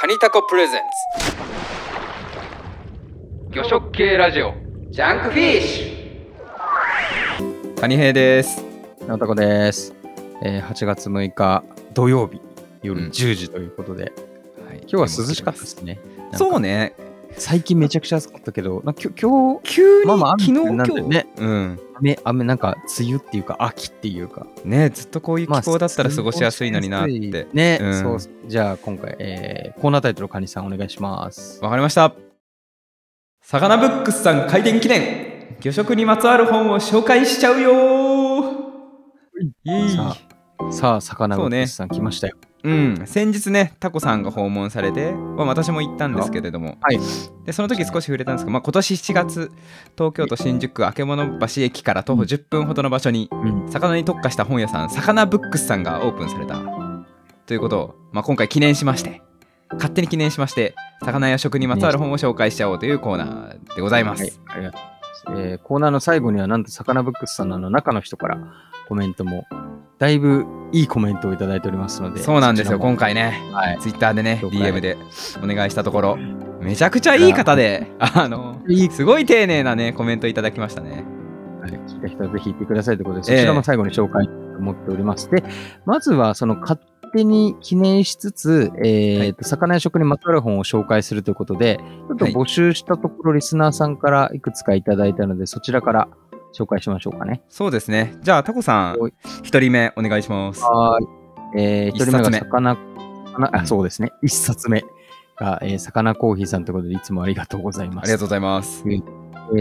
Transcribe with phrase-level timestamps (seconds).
[0.00, 0.80] カニタコプレゼン
[3.50, 3.52] ツ。
[3.52, 4.54] 魚食系ラジオ。
[4.90, 7.74] ジャンクフィッシュ。
[7.74, 8.64] カニ兵です。
[9.08, 9.96] なたこです、
[10.44, 11.64] えー、8月6日
[11.94, 12.40] 土曜日
[12.84, 13.08] 夜うん。
[13.08, 14.12] 10時ということで、
[14.68, 14.78] はい。
[14.82, 15.98] 今日は涼しかったですね。
[16.32, 16.94] そうね
[17.36, 21.26] 最近めちゃくちゃ暑かったけど、なんかきょ今日、急に、まあまあ雨昨日今日でね。
[21.36, 21.80] うん。
[21.98, 28.18] 雨、雨なんか梅雨っていうか秋っていうか、ねずっとこういうまあ気候だったら過ごしやすいのになって、ね、うん。
[28.20, 31.60] そう、じゃあ今回、えー、コーナータイトルカニさんお願いします。
[31.62, 32.14] わかりました。
[33.42, 35.28] さかなブックスさん開店記念。
[35.60, 38.68] 魚食にまつわる本を紹介しちゃうよー。
[39.64, 39.90] イエイ。
[39.90, 40.16] さ
[40.58, 42.36] あ、さあ、魚ブックスさん来ましたよ。
[42.64, 46.98] うん、先日ねタコさんが訪問されて、まあ、私も行ったんですけれども、はい。
[47.44, 49.52] でその時少し触れたんですけど、まあ、今年7月
[49.96, 53.68] 東京都新宿区曙橋駅から徒歩10分ほどの場所にうん。
[53.70, 56.60] 魚に特化した本屋さんさかなブックスさんがオープンされた。
[57.46, 59.22] ということを、まあ、今回記念しまして
[59.72, 64.98] 勝手に記念しまして魚や食にまつわる本を紹介しちゃおうというコーナーでございます、はい、ありがとうございます。
[65.30, 68.38] えーコーナーの最後には、なんと、サカナブックスさんの中の人から
[68.88, 69.44] コメントも、
[69.98, 73.42] だいぶいいコメントをいただいておりますので、そうなんですよ今回ね。
[73.52, 73.78] はい。
[73.80, 74.96] ツイッターでね DM で
[75.42, 76.16] お願いしたところ
[76.60, 78.90] めちゃくちゃいい方であのいい。
[78.90, 81.04] すごい丁寧なねコメントいただきましたね。
[81.60, 85.30] はい、聞いた人はぜひ言ってくださいということで、そええちらも最後に紹介と思っております。
[85.30, 85.42] で、
[85.84, 86.78] まずはその勝
[87.12, 89.34] 手に記念しつつ、えーはい。
[89.34, 96.08] と魚や食にまつわる本を紹介するということで、ちょっと募集したところ、リスナーさんからいくつかいただいたので、そちらから
[96.52, 97.42] 紹介しましょうかね。
[97.48, 101.06] そうですねじゃあタコさんはい一人目お願いしますはい。
[101.58, 102.76] えー、一人目が魚、
[103.32, 104.12] 魚あ、うんそうですね。
[104.22, 104.84] 一冊目
[105.36, 108.04] が、えー、魚コーヒーさんということで、いつもありがとうございます。
[108.04, 109.02] ありがとうございますえー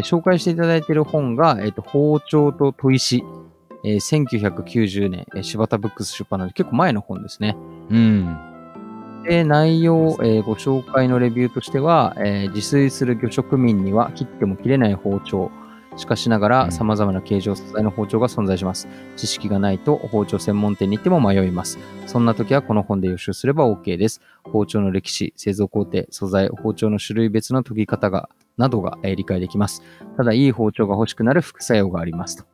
[0.02, 3.24] 紹介していただいている本が、えーと包丁と砥石、
[3.86, 7.56] えー1990年、えー柴田ブックス出版なので結構前の本ですね。
[7.90, 8.38] うん
[9.24, 15.52] で内容、えーご紹介のレビューとしては、えー自炊する魚食民には切っても切れない包丁。
[15.98, 18.88] しかしながうんら様々な形状素材の包丁が存在します。
[19.16, 21.78] 知識がないと包丁専門店に行っても迷います。
[22.06, 24.22] そんな時はこの本で予習すれば OK です。
[24.44, 29.84] 包丁の歴史、製造工程、素材、包丁の種類別の研ぎ方が、などが、えー理解できます。
[30.16, 32.46] ただ、いい包丁が欲しくなる副作用がありますと。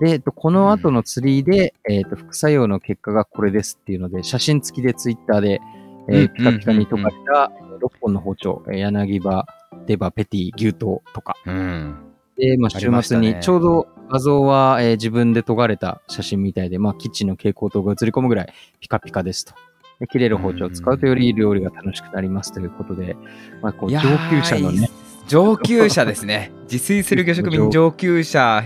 [0.00, 5.60] で、えっと、この後のツリーで、えっと、副作用の結果がこれですっていうので、写真付きでツイッターで、
[6.08, 9.46] えーうんピカピカに溶かれた6本の包丁、えー柳刃、
[9.86, 11.34] デバ、ペティ、牛刀とか。
[11.46, 19.54] うんで、まあ、週末に、ちょうど画像は、えー自分で研がれた写真みたいで、まあ、キッチンの蛍光灯が映り込むぐらいピカピカですと。
[20.00, 23.16] で切れる包丁を使うとより料理が楽しくなりますということで、
[23.62, 24.00] まあ、こう上
[24.30, 24.90] 級者のね、
[25.28, 26.50] 上級者ですね。
[26.70, 28.64] 自炊する魚食民上級者。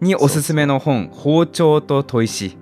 [0.00, 2.46] におすすめの本包丁と砥石。
[2.46, 2.56] い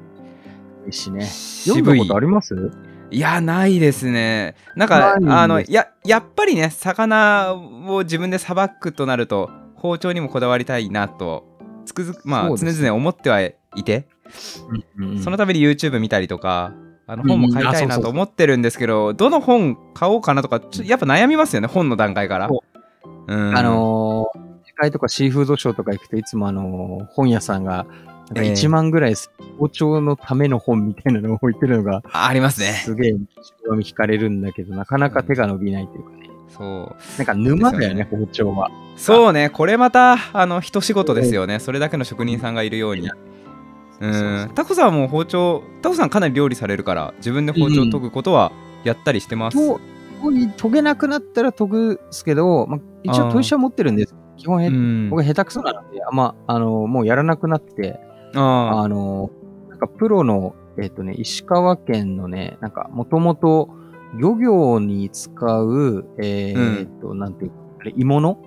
[0.89, 1.25] いしね。
[1.27, 1.99] 渋い。
[2.01, 2.73] ことあります？
[3.11, 4.57] いやないですね。
[4.75, 7.55] なんかあのややっぱりね魚
[7.87, 9.51] を自分でさばくとなると
[9.85, 11.45] 包丁にもこだわりたいなと
[11.85, 13.53] つくづくまあ常々思ってはい
[13.85, 14.07] て、
[15.23, 16.73] そのために YouTube 見たりとか
[17.07, 22.49] あの本も買いたいなと思ってるんですけど、どの本買おうかなとかちょやっぱ悩みますよね本の段階から。
[23.27, 27.87] うんあのー、世界とかシーフードショーとか行くといつもあの本屋さんが、
[28.31, 29.15] なんか1万ぐらい
[29.59, 32.73] 包丁のための本みたいなのを置いてるのが、ありますね。
[32.85, 33.13] すげえ、
[33.67, 36.24] 興味惹かれるんだけど、なかなか手が伸びないというかね。
[36.49, 36.97] そう。
[37.19, 38.71] なんか沼だよね、包丁は。
[38.97, 41.59] そうねこれまたあの一仕事ですよね。
[41.59, 43.11] それだけの職人さんがいるように。
[44.01, 44.51] うん。
[44.55, 48.53] タコさんも包丁タコさんかなり料理されるから自分で包丁を研ぐことは
[48.85, 49.57] やったりしてます。
[49.57, 49.81] と
[50.57, 53.33] 研げなくなったら研ぐすけど、まあ、一応あー。
[53.33, 54.15] 砥石は持ってるんです。
[54.37, 55.11] 基本へ、うん。
[55.11, 58.01] 僕下手くそなので、あんま、あのーもうやらなくなって、
[58.35, 59.31] ああの、
[59.69, 63.71] なんかプロの、えっ、とね、石川県のね、なんかもともと
[64.19, 68.39] 漁業に使う、えーっと、なんていうか、あれ、鋳物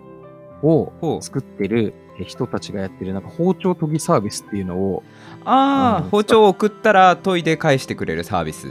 [0.63, 8.67] を作ってるえ人たちがやってる、なんか包丁研ぎサービスっていうのを、うんあー包丁を送ったら研いで返してくれるサービス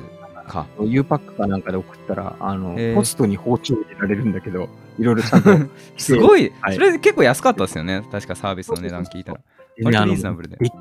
[0.47, 0.67] か。
[0.81, 4.69] U パックかなんかで送ったら、あの、ポストに包丁入れられるんだけど、
[4.99, 5.51] いろいろちゃんと
[5.97, 9.41] すごい、はいそれ結構安かったですよね確かサービスの値段聞いたら。
[9.79, 10.57] リーズナブルで。
[10.59, 10.73] 出来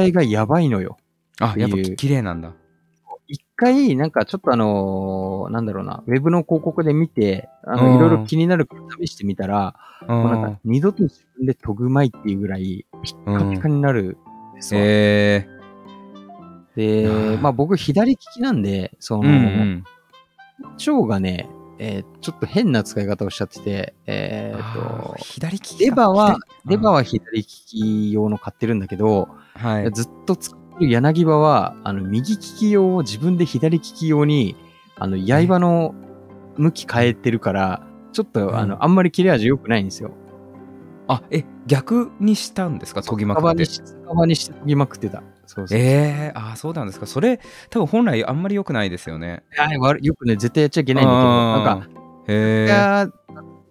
[0.00, 0.96] 栄えがやばいのよ。
[1.40, 2.52] あやっぱ綺麗なんだ。
[3.32, 7.92] 一回、なんかちょっとあのーなんだろうな、ウェブの広告で見て、あうん。
[7.92, 8.68] の、いろいろ気になる
[9.00, 9.74] 試してみたら、
[10.06, 14.18] もうなんあか二度と自分で研ぐまいっていうぐらい、ピッカピカになる
[14.52, 14.80] んですわ。
[14.84, 15.46] え
[16.76, 19.84] で、うんまあ僕左利きなんで、そー、の、うんうん。
[20.94, 21.48] 腸がね、
[21.78, 25.84] えーちょっと変な使い方をしちゃってて、えーと、左利きか。
[25.84, 34.56] レバーは、レバーは、は左利き用の買ってるんだけど、はい、ずっと使っ柳刃は、あの、右利き用を自分で左利き用に、
[34.96, 35.94] あの、刃の
[36.56, 38.56] 向き変えてるから、ちょっと、うん。
[38.56, 40.12] あの、あんまり切れ味良くないんですよ。
[41.08, 43.02] あえ逆にしたんですか？
[43.02, 43.42] 研ぎまくって。
[43.42, 45.22] カバにし、て研ぎまくってた。
[45.46, 45.78] そうそう。
[45.78, 47.06] えー、あそうなんですか。
[47.06, 47.40] それ
[47.70, 49.42] 多分本来あんまり良くないですよね。
[49.68, 53.06] いや悪いよくね、絶対やっちゃいけないんだけど、なんか、かへえ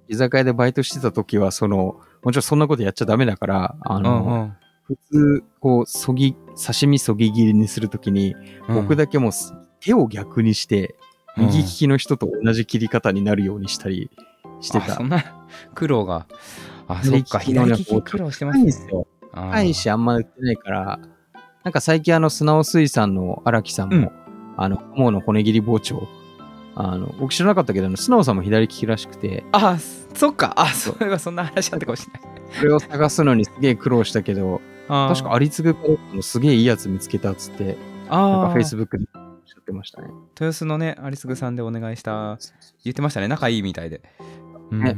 [0.09, 4.51] 居酒屋でバイトしてた時は、その、もちろんそんなことやっちゃダメだから、あうんの、
[4.83, 6.35] 普通、こう、そぎ、
[6.65, 8.35] 刺身そぎ切りにするときに、
[8.67, 8.75] うん。
[8.75, 9.31] 僕だけも
[9.79, 10.95] 手を逆にして、
[11.37, 11.45] うん。
[11.47, 14.09] 右利きの人と同じ切り方になるようにしたり
[14.59, 14.85] してた。
[14.85, 15.23] あそんな
[15.73, 16.27] 苦労が。
[16.87, 18.73] あそっか左利き苦労してますね。
[19.33, 20.99] 高いし、あんま売ってないから、
[21.63, 24.11] なんか最近あの、砂尾水産の荒木さんも、うん。
[24.57, 26.07] あの、モの骨切り包丁、
[26.75, 29.77] あの、僕知らなかったけど、砂尾さんも左利きらしくて、あ
[30.13, 30.53] そっか。
[30.55, 32.21] あそれはそんな話だったかもしれない。
[32.59, 37.77] それを探すのにすげえ苦労したけど、確かアリツグからのすげえいいやつ見つけたっつって、
[38.09, 40.09] あなんかー Facebook でおっしゃってましたね。
[40.31, 42.37] 豊洲のねアリスグさんでお願いした
[42.83, 43.27] 言ってましたね。
[43.27, 44.01] 仲いいみたいで、
[44.71, 44.83] うん。
[44.83, 44.97] ね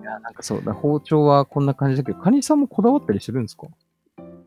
[0.00, 0.04] い。
[0.04, 3.68] や、なんかそうだ、包丁はこんな感じだけど、カニさんもこだわったりするんですか？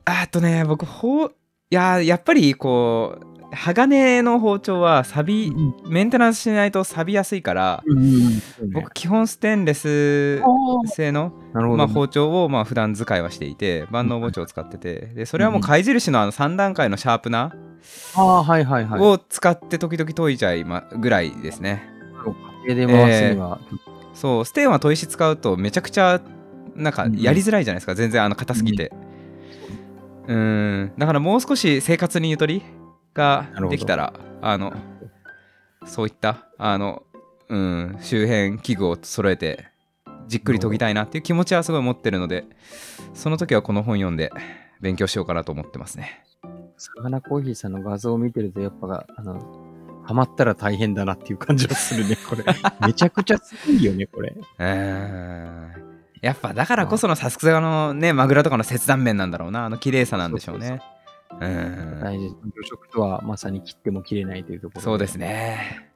[0.05, 1.35] ああとね僕ほう
[1.71, 5.55] いややっぱりこう鋼の包丁は錆び
[5.89, 8.41] メンテナンスしないと錆びやすいからうん、
[8.71, 10.41] 僕基本ステンレス
[10.87, 17.55] 製の、まあ、包丁をまあ普段使いはしていて万能包丁を使っててでそれはもう貝印のあの3段階のシャープナ。
[18.97, 21.83] ーを使って時々研いじゃいまぐらいですね。
[22.65, 23.59] 家庭で回すには、
[24.13, 26.19] そうステンは砥石使うとめちゃくちゃ
[26.75, 27.93] なんかやりづらいじゃないですか。
[27.93, 28.91] 全然あの硬すぎて。
[30.27, 30.93] うん。
[30.97, 32.63] だからもう少し生活にゆとり
[33.15, 34.73] ができたらあの
[35.85, 37.01] そういったあの
[37.49, 39.65] うん周辺器具を揃えて
[40.27, 42.45] じっくり研ぎたいなっていう気持ちはすごい持ってるので
[43.13, 44.31] その時はこの本読んで
[44.81, 46.25] 勉強しようかなと思ってますね
[46.77, 49.39] サガナコーヒーさんの画像を見てると、やっぱ、あの、
[50.03, 52.43] ハマったら大変だなっていう感じがするね、これ。
[52.85, 54.35] めちゃくちゃすごいよね、これ。
[54.59, 60.94] うんやっぱだからこそのさすがのねマグロとかの切断面なんだろうなあの綺麗さなんでしょうねう
[61.39, 62.29] ん大事。
[62.29, 65.17] 魚食とはまさに切っても切れないというところそうです。
[65.17, 65.91] ね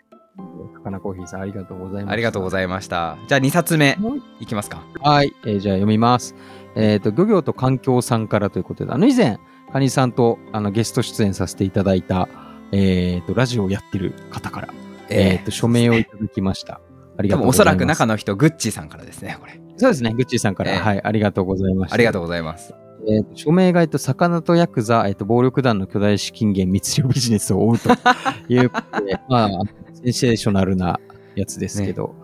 [0.74, 2.14] サガナコーヒーさん、ありがとうございます。
[2.14, 3.98] ありがとうごいざいましたじゃあ2冊目
[4.40, 6.36] いきますかはい、えーじゃあ読みます。
[6.76, 9.38] えっ、と、漁業と環境さんからということで、あの、以前、
[9.74, 12.30] カニさんとあのゲスト出演させていただいた、
[12.72, 14.70] えっ、と、ラジオをやってる方から、
[15.10, 16.80] えっ、と、署名をいただきました。
[17.18, 17.76] ありがとうございます。
[17.76, 21.96] そらく中の人グッチーさんからですねこれそうですね、グッチーさんから、ええはい、ありがとうございました。
[21.96, 22.74] ありがとうございます
[23.08, 27.90] えーと署名が、えっと、魚とヤクザ、えっと、暴力団の巨大資金源密漁ビジネスを追うと
[28.50, 29.50] いうことで、 まあ、
[29.94, 31.00] センセーショナルな
[31.40, 32.16] やつですけど、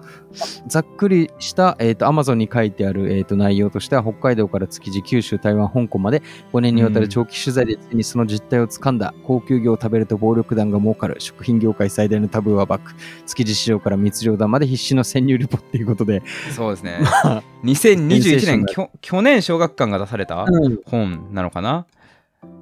[0.67, 6.21] ざっくりした、えっと、アマゾンに書いてある、えっと、内容としては、北海道から築地、九州、台湾、香港まで
[6.53, 12.94] 5年にわたる長期取材でついにその実態をつかんだ、高級魚を食べると暴力団が儲かる、食品業界最大のタブーはバック、
[13.25, 16.21] 築地市場から密漁団まで必死の潜入リポということで、
[16.56, 17.00] そうですね。
[17.23, 20.79] あ2021年セきょ去年小学館が出されたうん。
[20.85, 21.85] 本なのかな？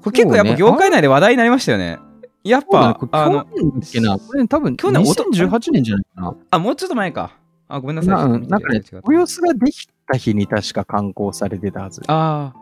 [0.02, 1.98] これ結構やっぱ業界内で話題になりましたよね
[2.44, 6.36] やっぱあの去年だっけな、これ多分去年おと2018年じゃないかな。
[6.52, 7.38] あもうちょっと前か。
[7.70, 8.12] あごめんなさい。
[8.12, 12.02] ななんかね違った、豊洲ができた日に確か刊行されてたはず。
[12.08, 12.54] あ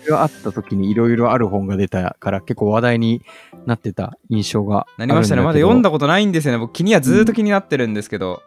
[0.00, 3.22] それがあった時にいろいろある本が出たから結構話題に
[3.64, 5.42] なってた印象があなりましたね。
[5.42, 6.58] まだ読んだことないんですよね。
[6.58, 8.42] 僕気にはずーっと気になってるんですけど、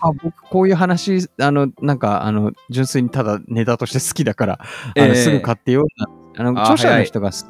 [0.00, 5.08] あ僕こういう話、あの、なんか、あの、純粋にただネタとして好きだから、あええ。
[5.08, 7.46] のすぐ買ってような、あの、あ著者の人が鈴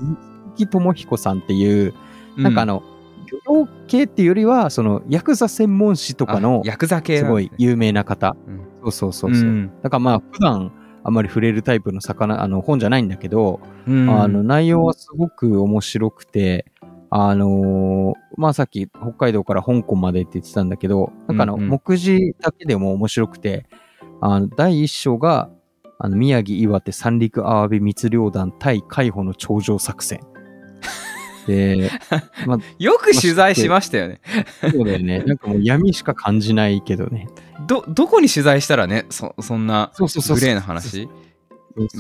[0.57, 1.95] 木智彦さんっていう、う
[2.37, 2.83] なんかあの、
[3.31, 8.37] 漁業系っていうよりは、その、ヤクザ専門誌とかのあ、ヤクザ系すごい有名な方。
[8.47, 9.49] うんそうそうそうそう。
[9.49, 10.73] んだからまあ、普段、
[11.05, 16.67] あんまり触れるタイプの魚、あの、本じゃないんだけど、うんあの、内容はすごく面白くて、
[17.11, 23.67] あのーまあさっき北海道から香港までって言ってたんだけど、なんかあの、うんうん目次だけでも面白くて、
[24.21, 25.51] あの、第一章が、
[25.99, 30.21] あの、宮城、岩手、三陸アワビ密漁団対海保の頂上作戦。
[31.47, 31.91] で、
[32.47, 34.21] まあ、よく取材しましたよね。
[34.71, 35.21] そうだよね。
[35.27, 37.29] なんかもう闇しか感じないけどね。
[37.67, 41.09] どどこに取材したらねそそんなグレーな話？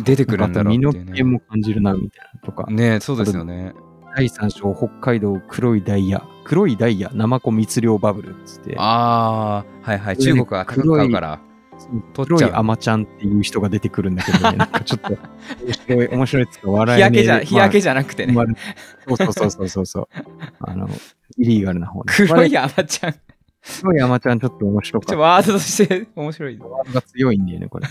[0.05, 0.99] 出てくるんだろうっていうね。
[1.05, 2.71] 身の毛も感じるな、みたいなとか。
[2.71, 3.73] ねそうですよね。
[4.15, 10.19] 第3章、北海道黒いダイヤ、黒いダイヤ、ナマコ密漁バブルっつって、ああはいはい。
[10.19, 11.41] 中国は高く買うから
[12.15, 15.17] 黒いアマちゃんっていう人が出てくるんだけどね、 なんかちょっと
[15.65, 18.47] 面白い、面白つうか笑日えねえ焼けじゃ日焼けじゃなくてね、まあ
[19.09, 20.09] そうそうそうそうそう。
[20.61, 20.89] あの、
[21.39, 22.05] イリーガルな方ね。
[22.07, 23.15] 黒いまあアマちゃん
[23.81, 25.17] 黒いアマちゃんちょっと面白かった。
[25.17, 27.87] ワードとして面白いワードが強いんだよね、これ。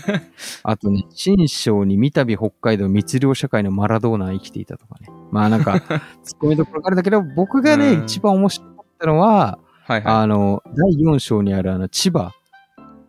[0.62, 5.08] あとね、新章に三度北海道密漁社会のマラドーナが生きていたとかね。
[5.30, 5.80] まあなんか、
[6.22, 12.32] ツッコミどころがあるんだけど、僕がね、うん一番面白かったのは、はいはあの、第4章にあるあの、千葉、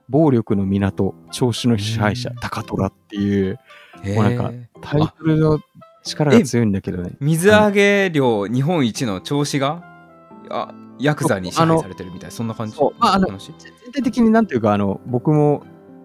[0.10, 3.60] 暴力の港、調子の支配者うん、高虎っていう、
[4.04, 4.14] い。
[4.14, 5.60] もうなんかタイトルの
[6.04, 7.12] 力が強いんだけどね。
[7.20, 9.82] 水揚げ量日本一の調子が
[10.50, 12.76] あヤクザに支配されてるみたいなそんな感じ？
[12.76, 13.00] そう。
[13.00, 13.54] まああの話？
[13.58, 15.64] 全体的になんていうか、あの、僕も、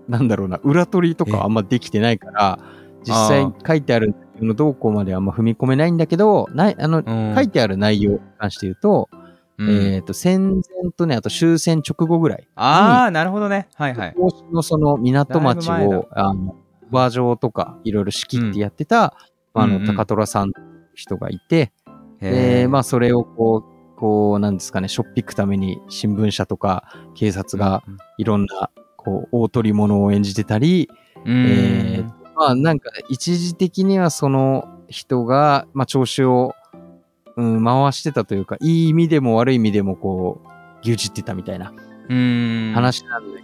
[0.08, 2.58] なんだろうな、裏取りとえかあんまできてないから、
[3.04, 7.34] 実あ際書いてあるのどうこうまであんま踏み込めないんだけど、ないあの、うん。
[7.34, 9.10] 書いてある内容に関して言うと、
[9.58, 9.94] うん。
[9.94, 10.62] えっ、と、戦前
[10.96, 12.46] とね、あと終戦直後ぐらいに。
[12.54, 13.68] ああなるほどね。
[13.74, 14.14] はいはい。
[14.52, 16.56] のその港町を、あの、
[16.90, 19.14] バージョンとかいろいろ仕切ってやってた、
[19.54, 19.86] あの、うんうん。
[19.86, 20.52] 高虎さん
[20.94, 21.72] 人がいて、
[22.20, 23.64] へで、ーまあ、それをこ
[23.96, 26.84] う、こう、なんですかね、しょっぴくために新聞社とか
[27.14, 27.82] 警察が
[28.16, 30.88] いろんな、こう、大取り物を演じてたり、
[31.24, 31.46] うん。
[31.46, 36.54] えーまあ、なんか、一時的にはその人が、まあ、調子を、
[37.38, 40.48] うん、回してたというか、いい意味でも悪い意味でも、こう、
[40.82, 41.72] 牛耳ってたみたいな。
[42.08, 42.72] うん。
[42.74, 43.42] 話なんで、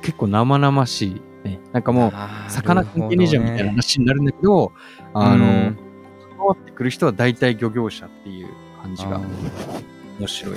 [0.00, 1.60] 結構生々しい、ね。
[1.72, 2.12] なんかもう、
[2.48, 4.72] 魚関係ねえじゃんみたいなる話になるんだけど、
[5.12, 5.78] あの、うん。
[6.38, 8.48] 関わってくる人は大体漁業者っていう
[8.80, 9.20] 感じが
[10.20, 10.54] 面白い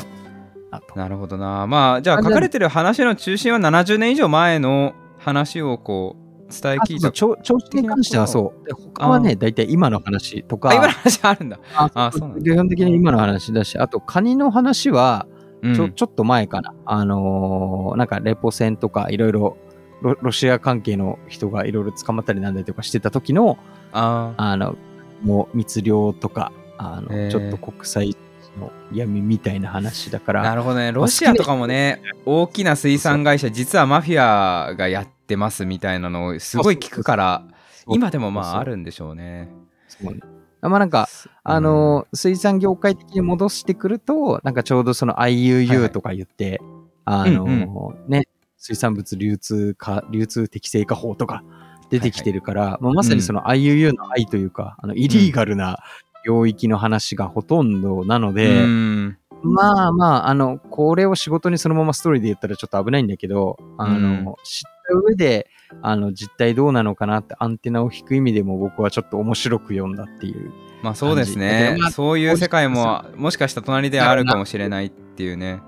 [0.72, 0.96] なと。
[0.96, 1.66] なるほどな。
[1.68, 7.12] まあじゃああじゃあ書かれてる話の中心は70年以上前の話をこう伝え聞いた。
[7.12, 8.66] 調調子に関してはそう。
[8.66, 11.60] で他はね、大体今の話とか、あ今の話あるんだ。
[11.76, 12.44] ああそうなんだ。
[12.44, 15.28] 基本的に今の話だし、あと、カニの話は、
[15.62, 15.94] ちょ,、うん。
[15.94, 16.74] ちょっと前かな。
[16.86, 19.58] あのーなんかレポ戦とかいろいろ
[20.02, 23.58] ロロシア関係の人がいろいろ捕まったりなんだりとかしてた時の、
[23.92, 24.42] あー。
[24.42, 24.76] あの、
[25.24, 28.16] もう密漁とか、あの、ちょっと国際
[28.60, 30.92] の闇みたいな話だから、なるほどね。
[30.92, 37.44] ロシアとかもね大きな水産会社実はマフィアがやってますみたいなのをすごい聞くから
[37.88, 39.50] 今でもまああるんでしょうね。
[39.88, 40.20] そうね
[40.62, 41.08] まあなんか、
[41.44, 45.92] あの、水産業界的に戻してくると、なんかちょうどそのはいは IUU い。
[45.92, 46.60] とか言って、
[47.06, 48.10] あの、うん。
[48.10, 48.24] ね、
[48.58, 51.44] 水産物流通化、流通適正化法とか
[51.92, 55.80] 出てきてるから、まあ、まさにその IUU の愛というか、あの、イリーガルな
[56.26, 59.18] 領域の話がほとんどなので、うん。
[59.44, 64.36] まあまあ、あの、これを仕事にそのままストーリーで言ったらちょっと危ないんだけど、あの、うん。
[64.44, 65.50] 知上で、
[65.82, 70.52] あの、実態どうなのかなってアンテナを引く意味でも僕はちょっと面白く読んだっていう。
[70.82, 71.76] まあそうですね。
[71.80, 73.66] まあそういう世界ももしかしたら。
[73.66, 75.62] 隣であるかもしれないっていうね。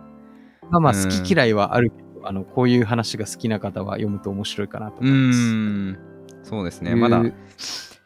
[0.69, 1.03] まあまあ、うん。
[1.03, 5.39] 好き嫌いはあるけど、あの、こういう話が好きな方は読むと面白いかなとう思います。
[5.39, 5.97] ん。
[6.43, 6.95] そうですね。
[6.95, 7.23] まだ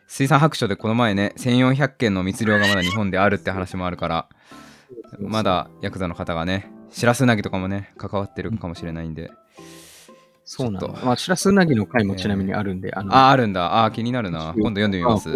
[0.08, 4.28] 水産白書でこの前ね1400件の密漁がまだ日本であるって話もあるから
[5.20, 9.32] まだヤクザの方がねシラスウナギとかもね関わってるかもしれないんで、
[10.44, 11.00] そうなのちょっ。
[11.00, 11.06] と。
[11.06, 13.84] まあ、シラスウナギの回もちなみにあるんで、あの、ああるんだ。
[13.86, 14.54] あー気になるな。
[14.58, 15.30] 今度読んでみます。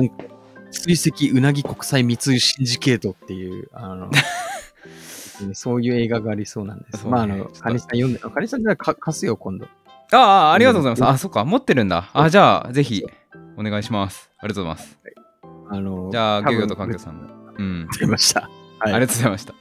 [0.71, 4.11] 追跡うなぎ国際密輸シンジケートっていう、あの、
[5.53, 7.05] そういう映画がありそうなんです。
[7.05, 7.11] ね。
[7.11, 9.67] まあ、あのカニさん読んで、カニさんじゃあか貸すよ、今度。
[10.11, 11.05] ああありがとうございます。
[11.05, 11.43] あそっか。
[11.45, 12.09] 持ってるんだ。
[12.13, 13.03] あじゃあぜひ
[13.57, 14.29] お願いします。
[14.39, 14.97] ありがとうございます。
[15.69, 17.23] あの、じゃあ漁業と環境さんも。
[17.57, 17.87] うん。
[17.99, 18.41] 出ました。
[18.79, 18.93] はい。
[18.93, 19.53] ありがとうございました。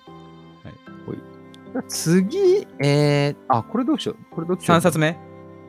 [1.89, 4.35] 次、えー、あ、これどうしよう。
[4.35, 5.19] これどっち3冊目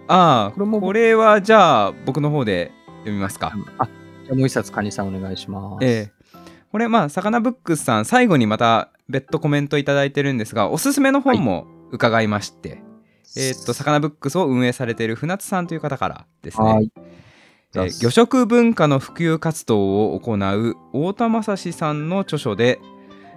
[0.08, 3.54] ああこれもこれはじゃあ僕の方で読みますか。
[3.78, 3.86] あ、
[4.26, 5.86] じゃあもう一冊、カニさんお願いします。
[5.86, 6.12] ええ。
[6.72, 12.82] これまあさかなブックスさん最後にまた別途コメントいただいてるんですがおすすめの本も伺いまして、
[13.38, 16.92] えーっとさかなブックスを運営されている船津さんという方からですね、はい。
[17.76, 22.80] えー魚食文化の普及活動を行う太田正史さんの著書で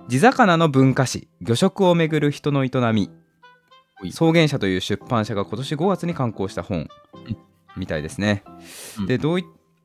[0.08, 3.10] 地魚の文化史魚食をめぐる人の営み
[4.10, 6.88] 草原社という出版社が今年5月に刊行した本。
[7.76, 8.42] みたいですね。
[8.98, 9.06] うん。
[9.06, 9.44] でどういっ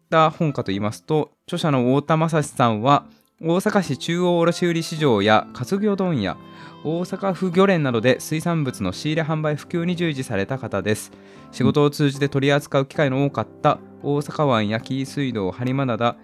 [0.09, 3.05] た本かと言いますと著者の太田正史さんは
[3.41, 6.37] 大阪市中央卸売市場や活魚問屋
[6.83, 11.11] 大阪府漁連などで水産物の仕入れ販売普及に従事された方です。
[11.51, 16.15] 仕事を通じて取り扱う機会の多かった大阪湾や紀伊水道播磨灘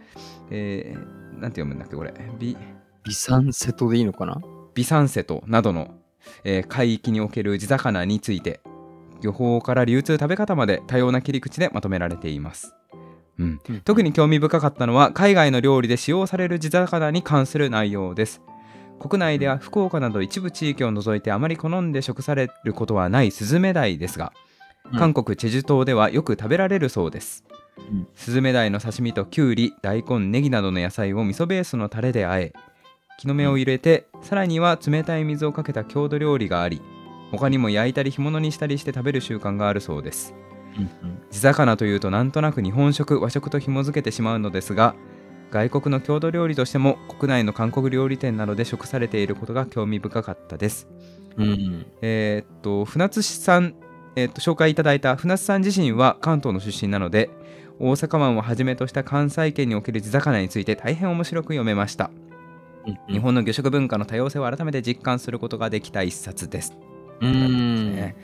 [0.51, 2.13] えー、なんて読むんだっけこれ。
[2.39, 2.57] ビ
[3.03, 4.41] ビサンセトでいいのかな？
[4.73, 5.93] ビサンセトなどの、
[6.43, 8.59] えー海域における地魚について
[9.21, 12.73] 漁法から流通食べ方まで多様な切り口でまとめられています、
[13.37, 18.41] うん、特に興味深かったのは海外の料理で使用される地魚に関する内容です。
[18.99, 24.33] 国内では福岡など一部地域を除いてあまり好んで食されることはないスズメダイですが、
[24.91, 24.99] うん。
[24.99, 27.45] 韓国チェジュ島ではよく食べられるそうです、
[27.77, 28.07] うん。
[28.13, 32.51] スズメダイの刺身ときゅうり大根ネギなどの野菜を味噌ベースのタレで和え
[33.19, 36.81] 木の芽を入れて、さらには冷たい水をかけた郷土料理があり
[37.31, 40.33] 他にも焼いたり干物にしたりして食べる習慣があるそうです。
[41.29, 44.95] 地魚というとなんとなく日本食和食と紐づけてしまうのですが
[45.51, 50.87] 外国の郷土料理としても国内の韓国料理店などで食されていることが興味深かったです。
[51.35, 51.85] うん。
[52.01, 53.75] えーっと船津さん、
[54.15, 57.29] えーっと紹介いただいた船津さん自身は関東の出身なので
[57.79, 62.09] 大阪湾をはじめとした関西圏における地魚について大変面白く読めました。
[62.23, 62.28] うん
[63.07, 66.77] 日本の魚食文化の多様性を改めて実感することができた一冊です。
[67.21, 67.95] うん。
[67.95, 68.15] ね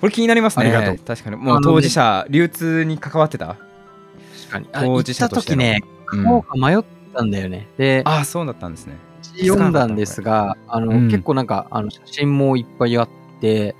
[0.00, 0.64] これ気になりますね。
[0.64, 1.36] ありがとう確かに。
[1.36, 3.48] もう当事者、流通に関わってた？
[3.48, 4.68] 確かに。
[4.72, 5.80] あ当行った事者としての時ね、
[6.12, 6.82] うん買おうか迷っ
[7.14, 7.68] たんだよね。
[7.76, 8.96] で、ああ、そうだったんですね。
[9.42, 13.08] 読んだんですが、あの、うん結構なんか、あの、写真もいっぱいあっ
[13.40, 13.76] て、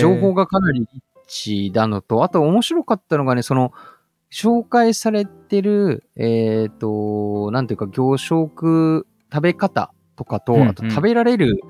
[0.00, 0.88] 情報がかなりリッ
[1.28, 3.72] チなのと、あと面白かったのがね、その、
[4.32, 10.68] 紹介されてる、えっ、と、なんていうか、行食食べ方とかと、うんうん。
[10.68, 11.60] あと食べられる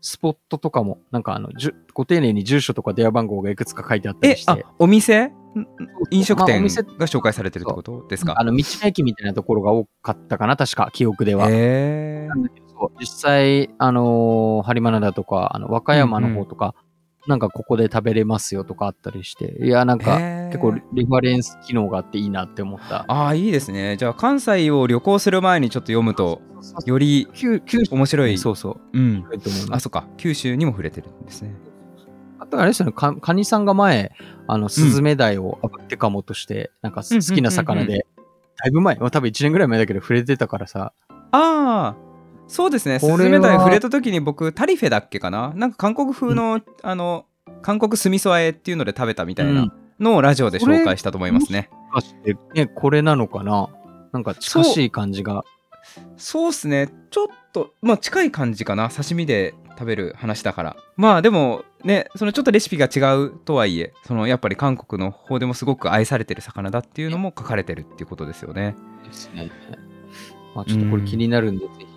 [0.00, 4.50] スポットとかも、なんかあの、じゅご丁寧に住所とか電話番号がいくつか書いてあったえりし、て。
[4.50, 5.26] あ、お店？
[5.26, 5.66] ん
[6.10, 6.68] 飲食店が
[7.06, 8.40] 紹介されてるってことですか？
[8.40, 11.50] あの、道の駅みたいなところが多かったかな、確か、記憶では。
[11.50, 16.74] へえなんだけどそう実際、あのー、播磨灘とか、あの、和歌山の方とか、
[17.26, 20.18] なんかここで食べれますよとかあったりして、いや、なんか、
[20.50, 23.04] 結構リファレンス機能があっていいなって思った。
[23.06, 23.96] ああ、いいですね。
[23.96, 26.42] じゃあ、関西を旅行する前にちょっと読むと、
[26.86, 28.38] より九九州面白い。
[28.38, 28.98] そうそう。
[28.98, 29.24] うん。
[29.70, 30.06] あ、すそっか。
[30.16, 31.54] 九州にも触れてるんですね。
[32.40, 34.12] あとあれですよね、かカニさんが前、
[34.48, 38.06] あの、スズメダイを炙ってかもとして、なんかすうん好きな魚で、
[38.56, 41.96] だいぶ前、まあ多分1年ぐらい前だけど触れてたからさ、ああ、
[42.52, 42.98] そうですね。
[42.98, 45.54] スズメダイ触れた時に僕、タリフェだっけかな？
[45.56, 47.24] なんか韓国風の、あの、
[47.62, 51.70] 韓国酢味噌和えっていうので食べたみたいなのをラジオで紹介したと思いますね。
[51.94, 53.70] もしかしてね、これなのかな？
[54.12, 55.44] なんか近しい感じが。
[56.18, 56.90] そうっすね。
[57.10, 58.90] ちょっと、まあ近い感じかな？
[58.90, 60.76] 刺身で食べる話だから。
[60.96, 68.76] まあでもね、そのちょっとレシピが違うとはいえ、そのやっぱり韓国の方でもすごく愛されてる魚だっていうのも書かれてるっていうことですよね。
[69.04, 69.50] ですね。
[70.54, 71.91] まあちょっとこれ気になるんで、ぜひ、その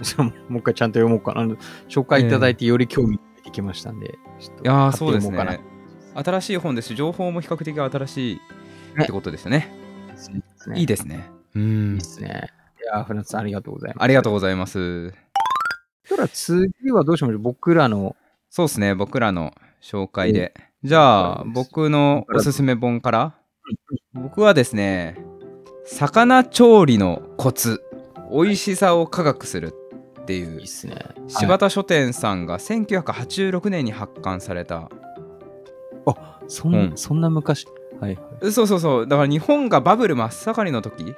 [0.48, 1.42] もう一回ちゃんと読もうかな。
[1.88, 5.60] 紹介いただいてより興味が出てきましたんで、いやそうですね。
[6.14, 8.40] 新しい本ですし、情報も比較的新しい
[9.02, 9.70] ってことですよね。
[10.68, 10.80] ね。
[10.80, 11.30] いいでですね。
[11.54, 12.04] ういいんで。
[12.04, 12.48] すね。
[12.82, 14.02] いやー、船津さんありがとうございます。
[14.02, 15.10] ありがとうございます。
[16.04, 17.38] そしたら次はどうしましょう？
[17.38, 18.16] 僕らの、
[18.48, 20.54] そうですね、僕らの紹介で。
[20.82, 23.34] じゃあ、僕のおすすめ本から。
[24.14, 25.16] 僕はですね、
[25.86, 27.82] 魚調理のコツ、
[28.32, 29.74] 美味しさを科学する
[30.20, 30.60] っていいう。
[30.60, 30.96] いっすね。
[31.28, 34.88] 柴田書店さんが1986年に発刊された、
[36.48, 36.92] そん,、うん。
[36.96, 37.66] そんな昔。
[38.00, 39.06] はいはそうそうそう。
[39.06, 41.02] だから日本がバブル真っ盛りの時。
[41.02, 41.14] い。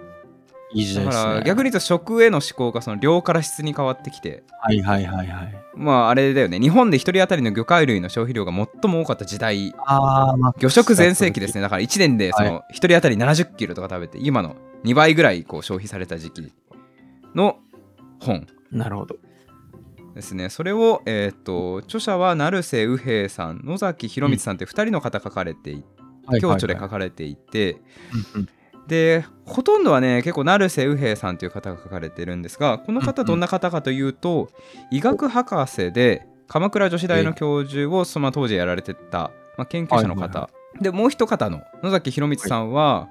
[0.75, 1.33] いい時だ代ですね。
[1.33, 4.43] から逆に言うと食への思考がその量から質に変わってきて。
[4.61, 5.55] はいはいはいはい。
[5.75, 6.59] まああれだよね。
[6.59, 9.75] 日本で1人当たりの魚介類の消費量が最も多かった時代。
[9.87, 11.61] ああ、まあ、魚食全盛期ですね。
[11.61, 16.53] だから1年でそはの1人当たり70キロとか食べて今の2倍ぐらいこう消費された時期
[17.35, 17.59] の
[18.21, 19.17] 本なるほど。
[20.15, 20.51] ですね。
[20.51, 27.81] それをえっ、と著者は成瀬右平さん野崎博光さんって2人の方書かれていて共著で書かれていて、
[28.87, 34.51] でほとんどはね結構成瀬右平さんという方が書かれてるんですがこの方どんな方かというと、
[34.91, 43.09] 医学博士で鎌倉女子大の教授をその当時やられてた、まあ、研究者の方、はいはでもう一方の野崎博光さんは、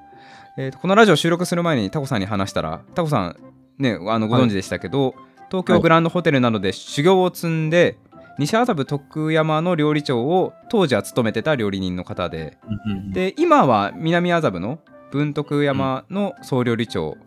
[0.58, 3.38] えーとこのラジオ収録する前にタコさんに話したらタコさん
[3.78, 5.16] ねあのご存知でしたけど、
[5.52, 7.98] 東京グランドホテルなどで修行を積んで
[8.40, 14.80] 西麻布徳山の料理長を当時は務めてた料理人の方で、うんうんうん、で今は南麻布の
[15.12, 17.18] 文徳山の総料理長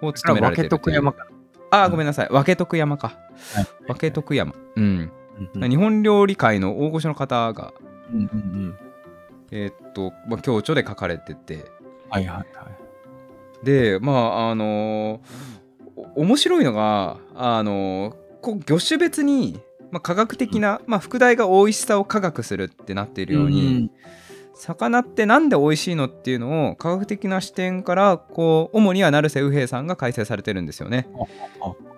[0.00, 1.26] を務められてる分け徳山か
[1.70, 2.28] あーごめんなさい。
[2.28, 3.18] 分徳山か。
[3.54, 3.66] はい。
[3.94, 4.54] 分徳山。
[4.76, 5.12] うん、
[5.54, 5.66] ら。
[5.66, 5.70] うん。
[5.70, 7.74] 日本料理界の大御所の方が
[8.10, 8.78] うんうんうん。
[9.50, 11.66] えーっと、まあ、共著で書かれてて。
[12.08, 12.46] はいはいはい。
[13.64, 15.20] でまああのーお
[16.16, 23.90] 面白いのがあのーこう魚種別に、まあ、科学的な、まあ、副題が美味しさを科学するってなっているように、
[24.54, 31.08] 魚ってなんで美味しいのっていうのを科学的な視点からこう主には成瀬右平さんが解説されてるんですよね。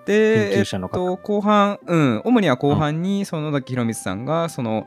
[0.07, 4.87] で、と、後半、うん、主には後半にその野崎博光さんがその、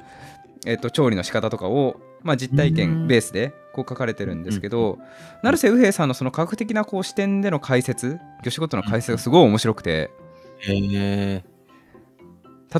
[0.65, 2.75] えっと、調理の仕方とかを、まあ、実体うん。
[2.75, 4.99] 験ベースでこう書かれてるんですけど、
[5.43, 10.11] 成瀬右平さんのその科学的なこう視点での解説魚仕事の解説がすごい面白くて。
[10.59, 11.43] へえ。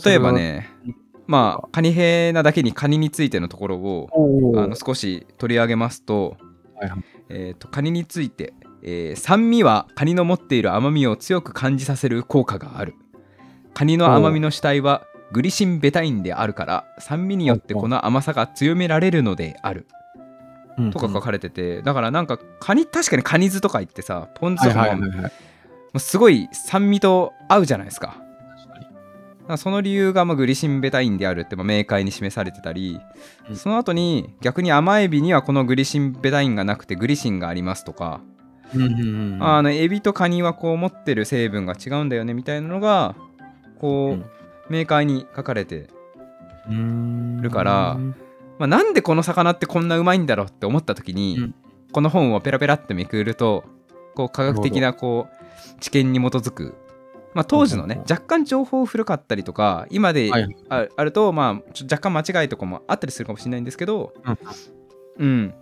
[0.05, 0.69] 例えばね
[1.27, 6.37] まあカニ兵なだけにカニについてのところをおあの少し取り上げますと,、
[7.29, 12.95] えーとカニについて、えー酸味はカニの持っている甘みを強く感じさせる効果がある。
[13.73, 19.87] カニの甘みの主体はグリシンベタインであるから酸味によってこの甘さが強められるのである。
[20.91, 25.31] とか書かれててだからなんかカニ確かにカニ酢とか言ってさポン酢はいとか
[25.93, 28.17] もすごい酸味と合うじゃないですか。
[29.45, 32.99] 確かその理由がまあグリシンベタインであるってまあ明快に示されてたり、
[33.49, 33.55] うん。
[33.55, 38.21] その後に逆に甘エビにはこのグリシンベタインがなくてグリシンがありますとか、
[38.73, 39.43] うんうんうん。
[39.43, 43.15] あのエビとカニはこう持ってる成分が違うんだよねみたいなのが
[43.79, 44.25] こう、うん
[44.69, 45.89] 明快に書かれて、
[46.69, 47.97] うんるから
[48.57, 51.55] まあ、なんでこの魚ってこんなうまいんだろうって思った時に、うん。
[51.91, 53.63] この本をペラペラってめくると
[54.15, 56.75] こう科学的なこう知見に基づく、
[57.35, 60.55] まあ、当時のねうん若干情報古かったりとか今ではい。
[60.69, 64.13] ああるとまあ若干間違いとかもあったりするかもしれないんですけど
[65.19, 65.53] うん。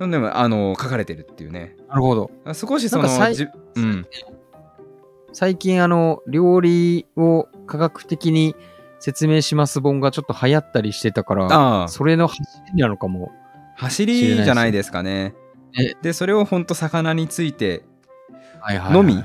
[0.00, 0.10] うん。
[0.10, 1.76] でもあの書かれてるっていうね。
[1.88, 2.30] なるほど。
[2.52, 3.08] 少しその
[3.74, 4.06] うん
[5.36, 8.56] 最近あの、料理を科学的に
[9.00, 12.40] 説明します本がちょっと流行ったりしてたから、それの走
[12.74, 13.30] りなのかも。
[13.74, 15.34] 走りじゃないですかね。
[15.78, 17.84] えでそれをほんと魚について、
[18.60, 19.22] はいのみ？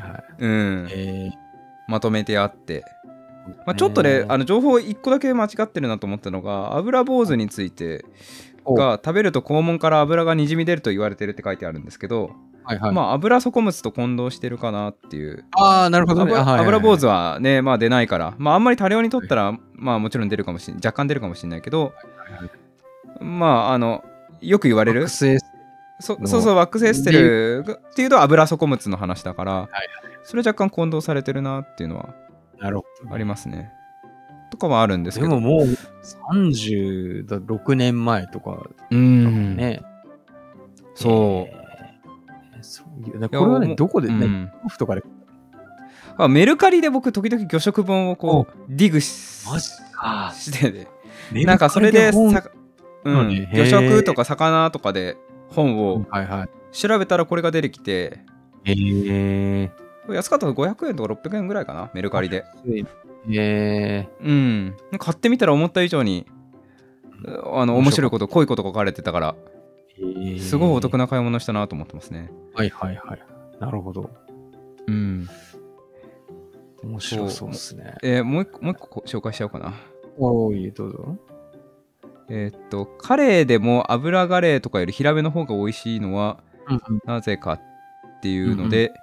[1.87, 2.83] まとめてあって。
[3.47, 8.03] ーまあ、ちょっとね、えーあの情報1個だけ間違ってるなと思ったのが油坊主について
[8.65, 8.75] お。
[8.75, 12.31] が食べると肛門から油がにじみ出ると言われてるって書いてあるんですけど、
[12.63, 12.93] はいはい。
[12.93, 15.45] まあ油底物と混同してるかなっていう。
[15.57, 16.33] ああ、なるほどね。
[16.35, 18.33] 油坊主はねまあ出ないから。
[18.37, 21.85] まああんまり多量に取ったら、まあもちろん出るかもしれ若干出るかもしれないけど。
[21.85, 21.91] は
[22.29, 22.51] いはい
[23.23, 24.03] まああの
[24.39, 25.07] よく言われる。
[25.07, 25.25] そ
[26.19, 29.69] のそうそうワックスエステルがっていうと油底物の話だから、はい
[30.23, 32.13] それ若干混同されてるなっていうのは。
[33.11, 33.71] ありますね。
[34.51, 35.29] とかはあるんですけど。
[35.29, 35.67] でももう
[36.31, 39.81] 36年前とかうんね。
[40.93, 41.53] そう。
[41.53, 41.60] えー
[42.61, 44.51] そういうこれはね、どこでね、うん。
[44.65, 45.03] オフとかで。
[46.17, 50.33] あメルカリで僕時々魚食本をこうディグしマジか？
[50.35, 50.87] してて
[51.45, 52.43] なんかそれで本さ、
[53.05, 55.17] うん、魚食とか魚とかで
[55.49, 56.05] 本を。
[56.71, 58.21] 調べたらこれが出てきて
[58.63, 62.45] えー、安かったら500円とか600円ぐらいかなメルカリで。
[63.29, 64.77] えうん。
[64.97, 66.25] 買ってみたら思った以上に
[67.53, 69.35] あの面白いこと濃いこと書かれてたから。
[69.35, 69.60] ー、
[70.39, 70.99] すごいお得な。
[70.99, 73.19] な買い物したなと思ってますねはいはいはい。
[73.59, 74.09] なるほど。
[74.87, 75.27] うん
[76.83, 77.95] 面白そうですね。
[78.01, 79.73] えーもう一個もう一個紹介しちゃおうかな
[80.17, 81.17] おーい、どうぞ。
[82.29, 86.43] えーっとカレーでも油ガレーとかよりヒラメの方が美味しいのは
[87.05, 87.59] なぜかっ
[88.21, 89.01] ていうので、うんうん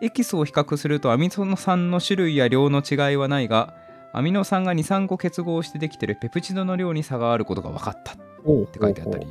[0.00, 3.74] エキスを比較するとアミノ酸の種類や量の違いはないが
[4.12, 9.26] アミノ酸が23個結合してできてるペプチドの量に差があることが分かったって書いてあったり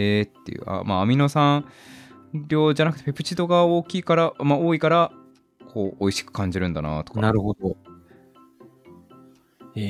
[0.00, 1.64] えーっていうあまあアミノ酸
[2.32, 5.10] 量じゃなくてペプチドが大きいから、まあ、多いから
[5.72, 7.20] こう美味しく感じるんだなとか。
[7.20, 7.76] なるほど。
[9.74, 9.80] え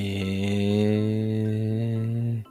[2.42, 2.48] ー。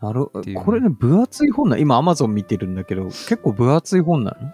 [0.00, 4.52] なるこれね、分厚い本な今、アマゾン見てるんだけど、結構分厚い本なの？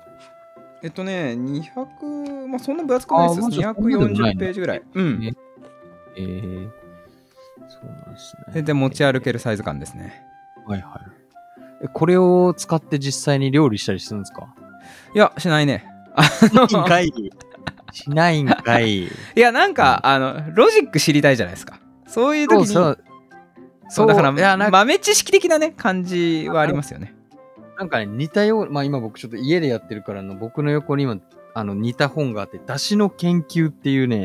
[0.83, 3.39] えっとね200まあそんな分厚くないです。
[3.39, 4.35] あまあじゃあそんなでもない。
[4.35, 5.21] 240なページぐらいうん。
[5.21, 5.35] ね
[6.17, 6.71] えー、
[7.69, 8.53] そうなんですね。
[8.55, 10.23] 全然持ち歩けるサイズ感ですね。
[10.67, 11.24] はいはい。
[11.85, 14.55] えこれを使って実際に料理したりするんですか？
[15.15, 15.87] いやしないね。
[16.17, 17.13] あしないんのかい。
[17.93, 19.05] しないんかい。
[19.07, 21.79] いやなんか、あのロジック知りたいじゃないですか。
[22.07, 22.99] そういう時にそうそう。
[23.89, 27.15] そうだからいやなんか豆知識的なね感じはありますよね。
[27.79, 31.19] なんかね、似たよう、まあ今僕ちょっと家でやってるからの、僕の横に今、
[31.55, 34.25] あの似た本があって、出汁の研究っていうね、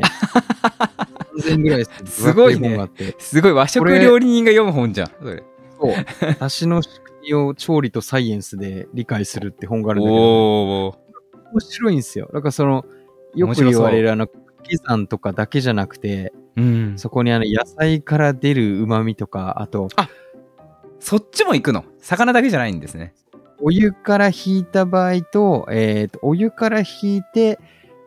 [1.36, 5.42] 3000ぐらいすごい本があって、すごい和食料理人が読む本じゃんそれ。
[5.80, 5.94] そう、
[6.40, 6.88] 出汁の仕
[7.34, 10.88] を調理とサイエンスで理解するって本があるんだけど、
[11.52, 12.30] 面白いんですよ。
[12.32, 12.84] だからその、
[13.34, 16.94] よく言われるあの、掛け算とかだけじゃなくて、うん。
[16.98, 19.88] そこにあの野菜から出る旨味とか、あと、
[20.98, 21.84] そっちも行くの？
[22.00, 23.14] 魚だけじゃないんですね。
[23.62, 27.58] お湯から引いた場合と、えっ、と、お湯から引いて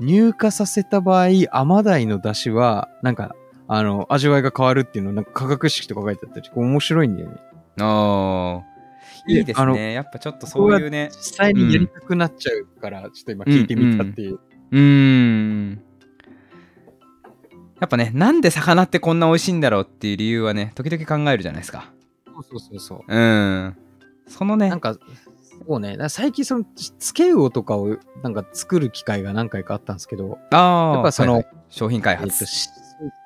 [0.02, 3.36] 乳化させた場合、甘鯛の出汁は、なんか、
[3.68, 7.38] あの、味わいが変わるっていうの、なんか化学式とか書いてあったり、面白いんだよね。
[7.80, 8.73] ああ
[9.28, 9.94] いいですね。
[9.94, 14.40] やっぱちょっとそういうね実際にやりたくなっちゃうから、ちょっと今聞いてみたっていう。
[14.72, 15.82] うーん。
[17.80, 21.92] やっぱねなんで魚ってこんな美味しいんだろうっていう理由はね時々考えるじゃないですか。
[22.26, 23.00] そうそうそうそう。
[23.08, 23.78] うん。
[24.28, 24.96] そのねなんか、
[25.68, 31.56] そうね、最近その、つけ魚とかをなんか作る機会が何回かあったんですけど、ああやっぱそのはいはい。
[31.70, 32.28] 商品開えっ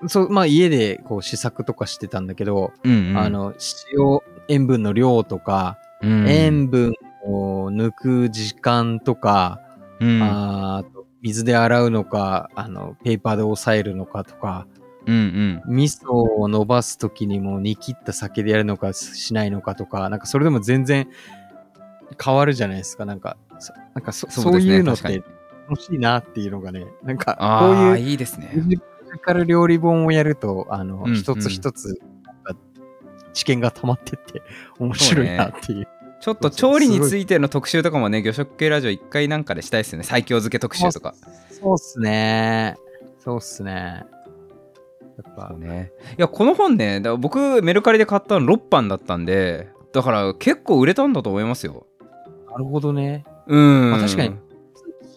[0.01, 3.17] とそう、まあ家でこう試作とかしてたんだけど、うんうん。
[3.17, 3.53] あの、
[3.93, 6.27] 塩、塩分の量とか、うん。
[6.27, 6.93] 塩分
[7.25, 9.61] を抜く時間とか、
[9.99, 10.21] うん。
[10.21, 10.83] あ
[11.21, 14.67] 水で洗うのか、あの、ペーパーで押さえるのかとか、
[15.05, 15.75] うんうん。
[15.75, 21.07] 味噌を伸ばすときにも煮切った酒でやるのかしないのかとか、なんかそれでも全然
[22.23, 23.05] 変わるじゃないですか。
[23.05, 25.23] なんか、そなんかそそうねそういうのって
[25.69, 28.51] 楽しいなっていうのがね、なんかあこうあいういいですね。
[28.67, 28.77] ジ
[29.21, 32.03] カル料理本をやると、あの、うん一つ一つ、なんか
[33.37, 34.41] 知見が溜まってって、
[34.79, 35.87] 面白いなっていう。
[36.19, 40.03] ちょっと調理についての特集とかもね、魚食系ラジオ一回なんかでしたいですよね。
[40.03, 41.13] 最強漬け特集とか。
[41.51, 42.75] そうっすね。
[43.19, 44.05] そうっすね。
[45.23, 51.85] やっぱ、ね、いや、この本ね、だ僕メルカリで買ったの6版だったんで、だから結構売れたんだと思いますよ。
[52.49, 53.25] なるほどね。
[53.45, 53.91] うん。
[53.91, 54.35] まあ確かに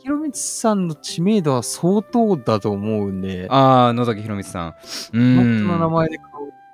[0.03, 4.69] ひろみつさんの知名度は相当だと思うんで、ああ、野崎宏光さん。
[4.69, 4.77] うこ
[5.13, 5.67] の人ん。
[5.67, 6.19] の名前で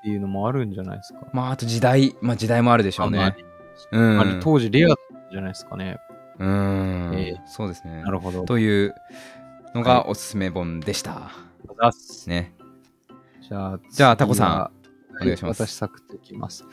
[0.06, 1.26] っていうのもあるんじゃないですか？
[1.32, 3.34] まあ、あと時代、まあ時代もあるでしょうね。
[3.90, 4.40] うあれん。
[4.40, 5.98] 当時レアだったんじゃないですかね。
[6.38, 8.10] うん、ええそうですねな。
[8.12, 8.44] るほど。
[8.44, 8.94] という
[9.74, 11.32] のがおすすめ本でした。
[12.28, 12.54] ね。
[13.48, 16.64] じゃあ、じゃあタコさんお願いします私、サクッといきます。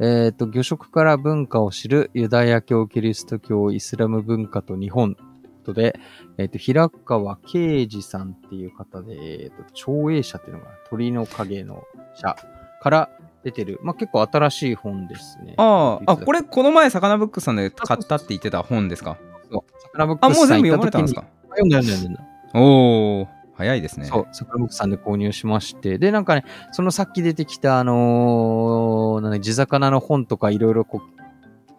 [0.00, 6.00] えっ、と、魚食から文化を知るユダヤ教、キリスト教、イスラム文化と日本ということで、
[6.38, 12.34] えっ、と、平川啓二さんっていう方で、えっ、と、長英社っていうのが鳥の影の社
[12.80, 13.08] から
[13.44, 15.54] 出てる、まあ、結構新しい本ですね。
[15.56, 19.16] ああ、あ、これ、れ、この前、サカナブックスさんで買ったって言ってた本ですか？
[19.50, 21.24] そう、サクラブッあ、クスさんもう全部読まれたんですか？
[21.50, 22.60] 読んだ読んだ読んだ。
[22.60, 24.06] おお早いですね。
[24.06, 31.02] そう、サクラブックさんで購入しまして、で、なんかね、そのさっき出てきた、あのーなんだ地魚の本とかいろいろこ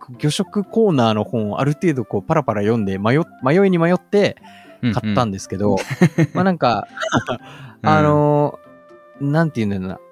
[0.10, 4.36] う、魚食コーナーの本をある程度こうパラパラ読んで迷迷いに迷って
[4.82, 5.78] 買ったんでですけど、
[6.34, 6.88] まあなんか、
[7.84, 10.11] あのーなんて言うんだろうな、ひ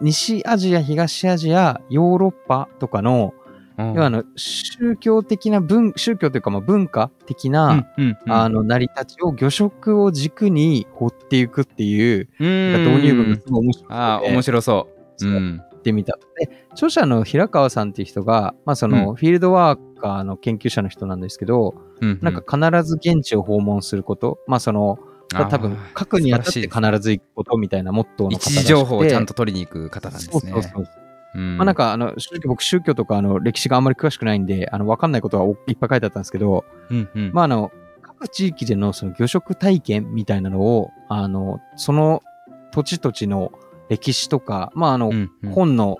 [0.00, 3.34] 西アジア、東アジア、ヨーロッパとかの、
[3.78, 7.88] 要はあの、宗教的な文、宗教というかまあ文化的な、
[8.28, 15.02] あの、成り立ちを魚食を軸に掘っていくっていう、なんか導入文がすごい面白ああ、面白そう。
[15.16, 15.30] そう。
[15.30, 15.56] うん。
[15.56, 16.18] やってみた。
[16.38, 21.74] で、著者の平川さんっていう人が、まあその、フィールドワーカーの研究者の人なんですけど、
[22.20, 24.98] なんか必ず現地を訪問すること、まあその、
[25.32, 30.52] 多分、書くにあたって必ず行くことみたいなモットーの一時情報をちゃんと取りに行く方なんですね。
[30.52, 30.86] そうそうそう。
[31.34, 42.22] うんまあなんか、あの、正直僕宗教とかあの歴史があんまり詳しくないんで、あの、わかんないことがおいっぱい書いてあったんですけど、うんうんまああの、各地域でのその魚食体験みたいなのを、あの、その
[42.70, 43.52] 土地土地の
[43.88, 45.10] 歴史とか、まああの、
[45.54, 45.96] 本の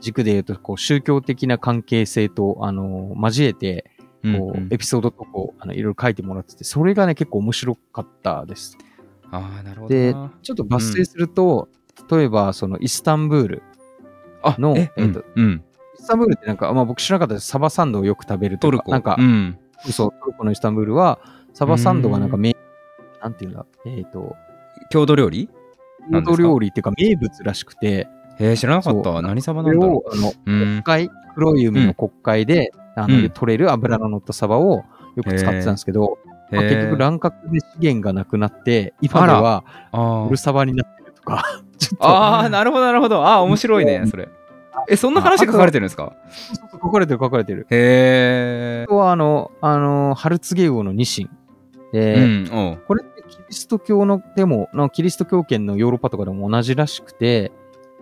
[0.00, 3.90] 軸で言うと、こう、宗教的な関係性と、あの、交えて、
[4.24, 8.76] こう、うんうんエピソードとこう、あの、いろいろ書いてもらってて、それがね、結構面白かったです。
[9.30, 10.32] ああ、なるほどでな。
[10.42, 11.68] ちょっと抜粋すると、
[12.10, 13.62] 例えば、その、イスタンブール。
[14.46, 15.64] あのええっとうんうん
[15.98, 17.46] イスタンブールってなんか、まあ僕知らなかったです。
[17.46, 18.90] サバサンドをよく食べるとかトルコ。
[18.92, 19.58] なんか、うん
[19.90, 21.18] そう、トルコのイスタンブールは、
[21.54, 22.54] サバサンドがなんか名、
[23.22, 24.36] なんていうんだ、えっ、と、
[24.90, 25.48] 郷土料理？
[26.10, 28.08] 郷土料理っていうか名物らしくて、
[28.38, 29.22] へえ、知らなかっそた。
[29.22, 30.32] 何サバなんだろを、あの、う。
[30.46, 33.30] うん国海、黒い海の国海で、あの、うん。
[33.30, 34.84] 取れる脂の乗ったサバを
[35.16, 36.18] よく使ってたんですけど、
[36.50, 41.44] まあ、結局乱獲で資源がなくなって、今では、あウルサバになってるとか、
[41.78, 43.24] ちょっと、ああー、なるほど、なるほど。
[43.24, 44.28] ああ、面白いね、それ。
[44.88, 46.12] え、そんな話が書かれてるんですか？
[46.72, 47.66] 書かれてる書かれてる。
[47.70, 48.88] へえあ。
[48.88, 51.30] とは、あの、あの、ハルツゲウオのニシン。
[51.92, 57.52] で、うん、これってキリスト教の、でも、のキリスト教圏のヨーロッパとかでも同じらしくて、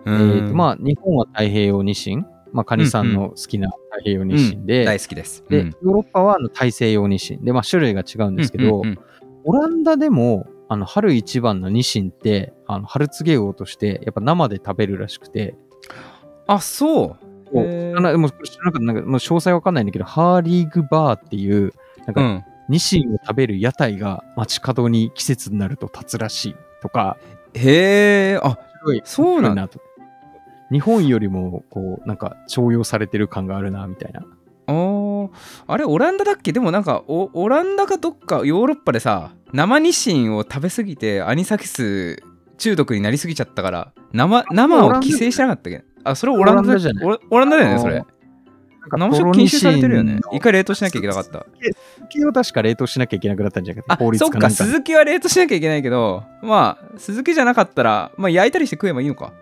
[0.04, 5.44] えーとまあ、日本は太平洋ニシン、まあ、カニさんの好きな太平洋ニシンで、大好きです。
[5.48, 5.76] で、うん。
[5.82, 8.98] ヨーロッパはあの大西洋ニシンで、まあ、種類が違うんですけど、うんうんうん
[9.44, 15.56] オランダでも、あの、春一番のニシンって、あの、春告げ魚として、やっぱ生で食べるらしくて、
[16.46, 17.08] あ、そう。
[17.08, 17.18] こ
[17.54, 17.58] う。
[17.58, 17.96] へー。
[17.96, 21.72] あのもうなかった、なんか、もう詳細わかんないんだけど、ハーリーグバーっていう、
[22.06, 22.44] なんか、うん。
[22.68, 27.16] ニシンを食べる屋台が街角に季節になると立つらしいとか、
[27.54, 29.68] へえ、あ、すごい、そうなんだ。
[30.72, 34.22] 日本よりも、こう、なんか、重用されてる感があるな、みたいな。
[34.66, 35.30] あー。
[35.66, 36.52] あれオランダだっけ？
[36.52, 42.22] でもなんかおオランダかどっかヨーロッパでさ生ニシンを食べ過ぎてアニサキス
[42.58, 45.84] 中毒になりすぎちゃったから生生を規制してなかったっけ？
[46.04, 47.18] あそれオランダじゃない。
[47.30, 47.94] オランダだよねそれ。
[47.94, 48.04] なん
[48.90, 50.18] か生食禁止されてるよね。
[50.32, 51.46] 一回冷凍しなきゃいけなかった。
[51.60, 54.50] 鈴木を確か冷凍しなきゃいけなくなったんじゃなくて、あそっか法律かなんか。
[54.50, 59.32] 鈴木は冷凍しなきゃいけないけどまあ鈴木じゃなかったらまあ焼いたりして食えばいいのか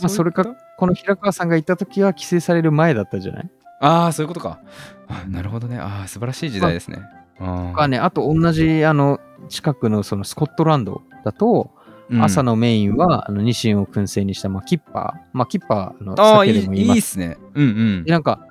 [0.00, 0.44] まあ、それか、
[0.78, 3.50] この平川さんが行った時は規制される前だったじゃない？
[3.80, 4.60] ああそういうことか。
[5.08, 5.78] あなるほどね。
[5.78, 7.00] ああ素晴らしい時代ですね。
[7.40, 11.70] あかね、あと同じ、あの、近くのそのスコットランドだと、
[12.20, 15.20] 朝ののメインは、あの、ニシンを燻製にした、まあ、キッパー。
[15.32, 16.88] まあ、キッパーの酒でも言い。
[16.88, 17.38] いいっすね。
[17.54, 17.66] うんう
[18.00, 18.04] ん。
[18.04, 18.46] で、なんか、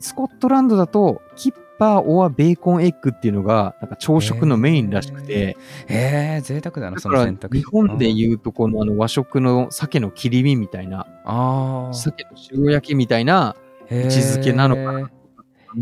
[0.00, 5.56] スコットランドだと、キッパーオアベーコンエッグっていうのが、なんか朝食のメインらしくて、
[5.88, 7.56] へえ贅沢だなその選択。
[7.56, 13.56] 肢日本でいうとこのあの和食の鮭の切り身みたいな、ああ鮭の塩焼きみたいな
[13.90, 15.10] 位置づけなのかな考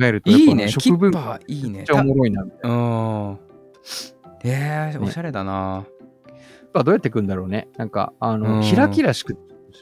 [0.03, 1.79] えると、いいね食文化ーいいね。
[1.79, 2.43] めっちゃおもろいな。
[2.43, 3.39] うん。
[4.43, 5.07] えー、ね。
[5.07, 5.87] おしゃれだな。
[6.73, 7.69] パーどうやって組んだろうね。
[7.77, 8.63] なんか、あの、うん。
[8.63, 9.37] 開きらしく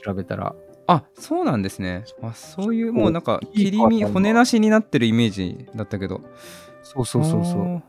[0.05, 0.55] 調べたら。
[0.93, 2.05] あそうなんですね。
[2.23, 6.21] あそういうもうなんか切り身骨なしになってるイメージだったけど。
[6.83, 7.63] そうそうそうそう。
[7.63, 7.83] う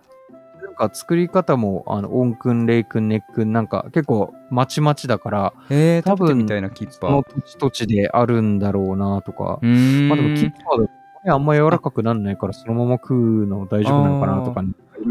[0.63, 7.09] なんか作り方も、あの、音くん、レイくん、ネックん、なんか結構まちまちだから、へえ多分多分みたいなキッパー。
[7.09, 9.59] その土地土地であるんだろうなとか。
[10.07, 14.63] まあでもキッパーだと骨あんま柔らかくなんないから、そのまま食うの大丈夫なのかなとか、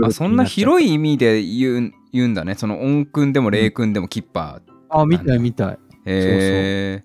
[0.04, 0.90] あそんな広い。
[0.90, 2.54] い意味で言う言うんだね。
[2.54, 5.00] その音くんでも霊くんでもキッパー。
[5.00, 5.78] あ、みたいみたい。
[6.04, 7.04] へ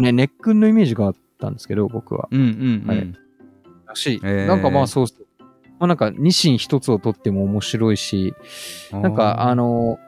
[0.00, 2.28] ね、ネックンのイメージがあったんですけど、僕は。
[2.30, 3.14] うんうんうん、はい。
[3.86, 4.46] だし、へー。
[4.46, 5.26] なんかまあそうそう。
[5.78, 8.34] まあなんかニシン一つを取っても面白いし、
[8.92, 9.98] なんかあの、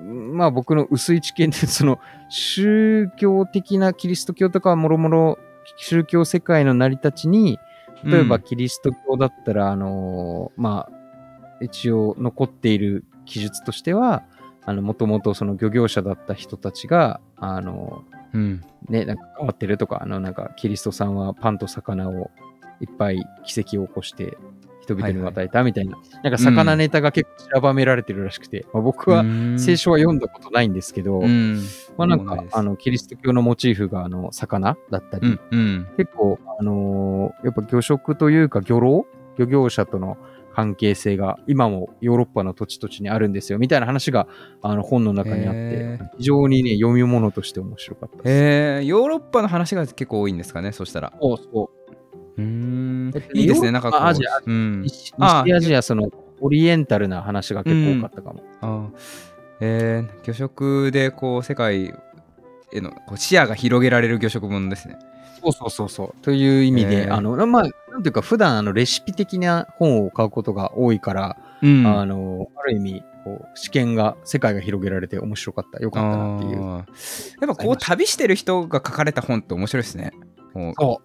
[0.00, 5.38] まあ僕の薄い知見で、その宗教的なキリスト教とかもろもろ
[5.76, 7.58] 宗教世界の成り立ちに、
[8.04, 11.02] 例えばキリスト教だったら、あの、まあ
[11.60, 14.24] 一応残っている記述としては、
[14.64, 18.62] あの、もともとその漁業者だった人たちが、あの、うん。
[18.88, 22.30] ね、なんか変わってるとか、あの、なんか、キリストさんはパンと魚を
[22.80, 24.36] いっぱい奇跡を起こして、
[24.82, 29.24] 人々に与えたみたいな、なんか魚ネタが結構散らばめられてるらしくて、まあ、僕は
[29.56, 31.62] 聖書は読んだことないんですけど、うん。
[31.96, 35.88] まあなんかあの、キリスト教のモチーフが、あの、魚だったり、うんうん。
[35.96, 40.16] 結構、あのーやっぱ魚食というか漁労漁業者との
[40.54, 44.26] 関係性が今もヨーロッパの土地土地にあるんですよみたいな話が
[44.62, 48.28] あの本の中にあって非常にね読み物として面白かったです。
[48.28, 51.12] へえヨーロッパの話が結構多いんですかねそしたら。
[51.20, 51.70] そうそ
[52.38, 52.42] う。
[52.42, 53.12] うーん。
[53.14, 54.82] えっといいですねなんかこうアジアうん。
[54.82, 56.08] 西アジアその
[56.40, 58.42] オリエンタルな話が結構多かったかも。
[58.60, 58.88] あ
[59.60, 61.94] えー、魚食でこう世界
[62.72, 64.98] へのこう視野が広げられる魚食ものですね。
[65.42, 66.22] そうそうそうそう。
[66.22, 71.86] という意味で、あの、まあ、なんていうか、普段あのレシピ的な本を買うことが多いから、うん。
[71.86, 76.60] あの、ある意味、こう、視見が、世界が広げられて面白かった、よかったなっていう。
[76.60, 80.12] やっぱこう旅してる人が書かれた本って面白いですね。
[80.54, 81.02] こそ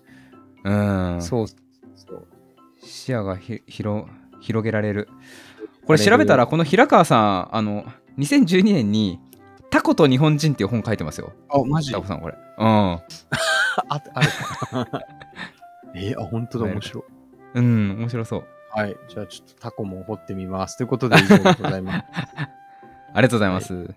[0.64, 0.70] う。
[0.70, 0.74] う
[1.18, 1.22] ん。
[1.22, 1.48] そう。
[1.48, 1.56] そ
[2.14, 2.28] う。
[2.80, 4.06] 視野がひ広
[4.40, 5.10] 広げられる。
[5.86, 7.86] これ調べたらこの平川さんあの
[8.20, 9.20] 2012年に
[9.70, 11.92] 「タコと日本人」っていう本書いてますよあ、マジ？
[11.92, 13.02] タコさんこれうん あ、
[13.90, 14.30] ある
[14.86, 15.06] か。
[15.96, 17.04] えーあ、本当だ、面白い。
[17.56, 18.96] うん面白そうはい。
[19.08, 20.78] じゃあ、ちょっとタコも掘ってみます。
[20.78, 22.06] ということで、以上でございます。
[23.14, 23.96] ありがとうございます、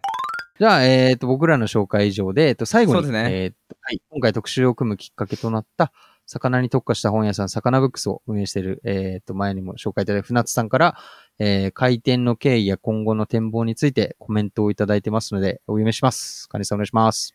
[0.59, 4.01] じゃあ、えっ、と、僕らの紹介以上で、えっ、と、最後に、ねえっ、と、はい。
[4.11, 5.93] 今回特集を組むきっかけとなった、
[6.27, 10.97] 魚に特化した本屋さん、魚ブックスを運営している、えっ、と、前にも紹介いただいた船津さんから、
[11.43, 16.49] えー開店の経緯や今後の展望についてコメントをいただいてますので、お読みします。
[16.51, 17.35] 金さんお願いします。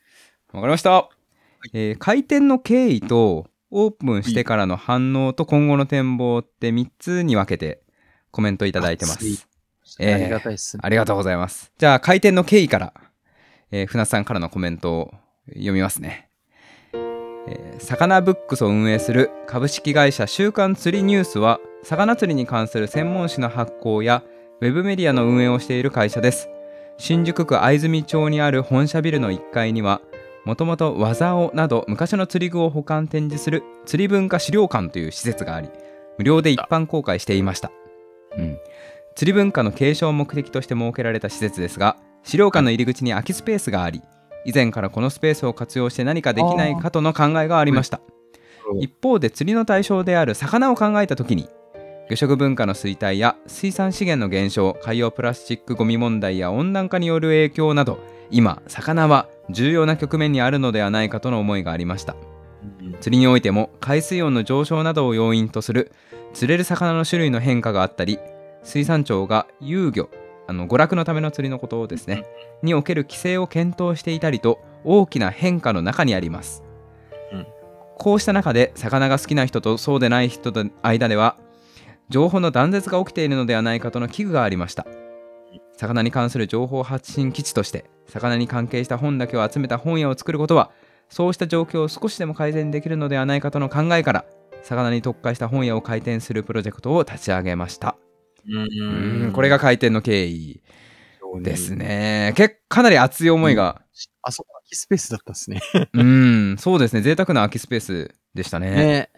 [0.54, 1.10] わかりました、
[1.74, 7.82] えー開店の経緯とオープンしてからの反応と今後の展望って3つに分けて
[8.32, 9.48] コメントいただいてます
[10.00, 10.82] えーありがたいですね。
[10.84, 11.72] ありがとうございます。
[11.78, 12.94] じゃあ、開店の経緯から、
[13.72, 15.12] えー船津さんからのコメントを
[15.50, 16.30] 読みますね。
[16.94, 24.24] えー魚ブックスを運営する株式会社週刊釣りニュースは、魚釣りに関する専門誌の発行や、
[24.62, 26.50] ウェブメディアの運営をしている会社です。
[26.98, 30.02] 新宿区藍住町にある本社ビルの1階には、
[30.46, 35.70] もともと技尾など昔の釣り具を保管展示する釣り文化資料館という施設があり、
[36.18, 37.72] 無料で一般公開していました。
[38.38, 38.58] うん、
[39.16, 44.02] 釣り文化の継承を目的として設けられた施設ですが資料館の入り口に空きスペースがあり
[44.46, 48.02] 以前からこのスペースを活用して何かできないかとの考えがありました
[48.80, 51.48] 一方で釣りの対象である魚を考えた時に
[52.08, 62.16] 魚食文化の衰退や水産資源の減少海洋プラスチックごみ問題や温暖化による影響など今魚は重要な局面にあるのではないかとの思いがありました。
[62.82, 62.98] うん。
[63.00, 65.92] 釣りにおいても海水温の上昇などを要因とする
[66.34, 68.20] 釣れる魚の種類の変化があったり
[68.64, 70.10] 水産庁が遊魚
[70.48, 72.24] あの娯楽のための釣りのことですね
[72.62, 76.64] における規制を検討していたりと大きな変化の中にあります、
[77.32, 77.48] うん。
[77.98, 81.38] こうした中で魚が好きな人とそうでない人との間では
[82.10, 84.86] 情報の断絶が起きているのではないかとの危惧がありました。
[85.78, 90.72] 魚に関する情報発信基地として魚に関係した本だけを集めた本屋を作ることは
[91.10, 94.26] そうした状況を少しでも改善できるのではないかとの考えから
[94.64, 97.96] 魚に特化した本屋を開店するプロジェクトを立ち上げました。
[98.48, 99.32] うん。
[99.32, 100.62] これが開店の経緯
[101.42, 101.76] です。
[101.76, 102.34] ね。
[102.36, 103.82] 結かなり熱い思いが
[104.24, 105.62] あそこ空きスペースだったんですね。
[105.94, 107.02] うんそうですね。
[107.02, 108.72] 贅沢な空きスペースでしたね。
[108.72, 109.10] ね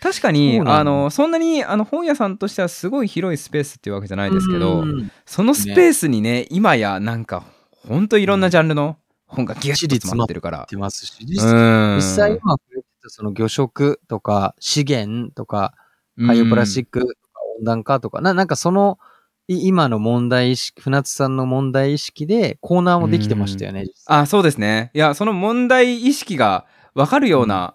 [0.00, 5.10] 確かにあのそんなにあの本屋さんとしてはすごい広いスペースっていうわけじゃないですけどうん。
[5.26, 7.44] そのスペースにね今やなんか
[7.86, 8.96] ほんといろんなジャンルの
[9.26, 10.62] 本がギュッと詰まってるから。
[10.62, 15.74] ってますし、う実際今触れてたその魚食とか資源とか
[16.16, 17.14] 海洋プラスチックとか
[17.60, 18.98] 温暖化とか、ななんかその
[19.46, 23.86] い今の問題意識、船津さんの問題意識でコーナーもできてましたよね。
[24.06, 24.90] あそうですね。
[24.94, 27.74] いやその問題意識が分かるような、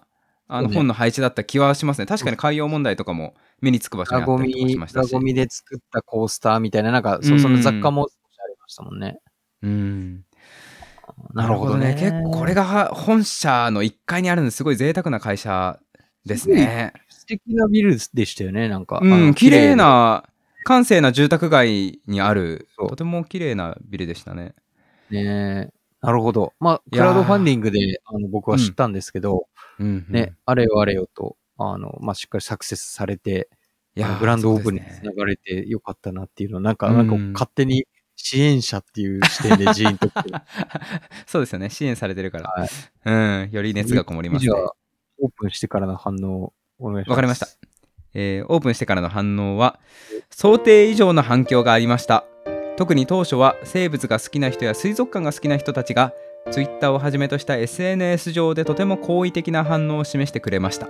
[0.56, 2.06] あの本の配置だった気はしますね。
[2.06, 5.08] 確かに海洋問題とかも目につく場所にあったりしましたし。
[5.08, 8.06] 裏ゴミで作ったコースターみたいな、なんか、そうその雑貨もあ
[8.48, 9.18] りましたもんね。
[9.62, 10.24] うん。
[11.32, 11.96] なるほどね。
[11.98, 15.80] 結構これがは本社の1階にあるんですごい贅沢な会社
[16.24, 16.92] ですね。
[17.08, 19.00] 素敵なビルでしたよね、なんか。
[19.02, 19.74] うん綺麗。
[19.74, 20.24] な
[20.64, 24.54] 閑静な住宅街にあるとても綺麗なビルでしたね。
[25.10, 25.70] ね
[26.04, 26.52] なるほど。
[26.60, 29.46] まあ、クラウドファンディングであの僕は知ったんですけど、
[29.78, 30.06] うん。
[30.08, 33.48] ね、あれよあれよと、あの、まあ、しっかりサクセスされて、
[33.96, 36.96] いやーあのグランドオープンにつながれてよかったなっていうのは、なんか、うん。
[36.96, 37.86] なんか勝手に
[38.16, 40.08] 支援者っていう視点でジーンと。
[41.26, 41.70] そうですよね。
[41.70, 42.68] 支援されてるから、はい。
[43.06, 43.50] うん。
[43.50, 44.52] より熱がこもりますね。
[44.52, 44.72] じゃあ、
[45.20, 47.10] オープンしてからの反応お願いします。
[47.10, 47.48] わかりました。
[48.14, 49.78] えーオープンしてからの反応は
[50.30, 52.24] 想定以上の反響がありました
[52.76, 56.12] 特に当初は生物が好きな人や水族館が好きな人たちが
[56.50, 60.88] Twitter をはじめとした SNS 上でとても好意的な反応を示してくれました、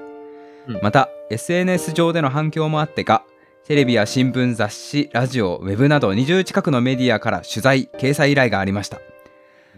[0.66, 0.80] うん。
[0.82, 3.24] また SNS 上での反響もあってか
[3.66, 9.00] テレビや新聞雑誌ラジオウェブなど20近くのメディアから取材掲載依頼がありました。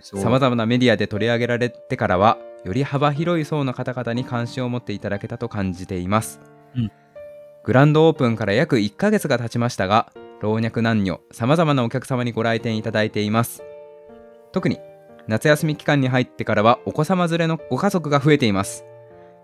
[0.00, 6.40] さまざまなメディアで取り上げられてからはより幅広い層の方々に関心を持っていただけたと感じています、
[6.76, 6.92] うん。
[7.64, 13.62] グランドオープンから約1ヶ月が経ちましたが老若男女さまざまなお客様にご来店いただいています
[14.52, 14.78] 特に
[15.28, 18.84] 夏休み期間に入ってからはお子様連れのご家族が増えています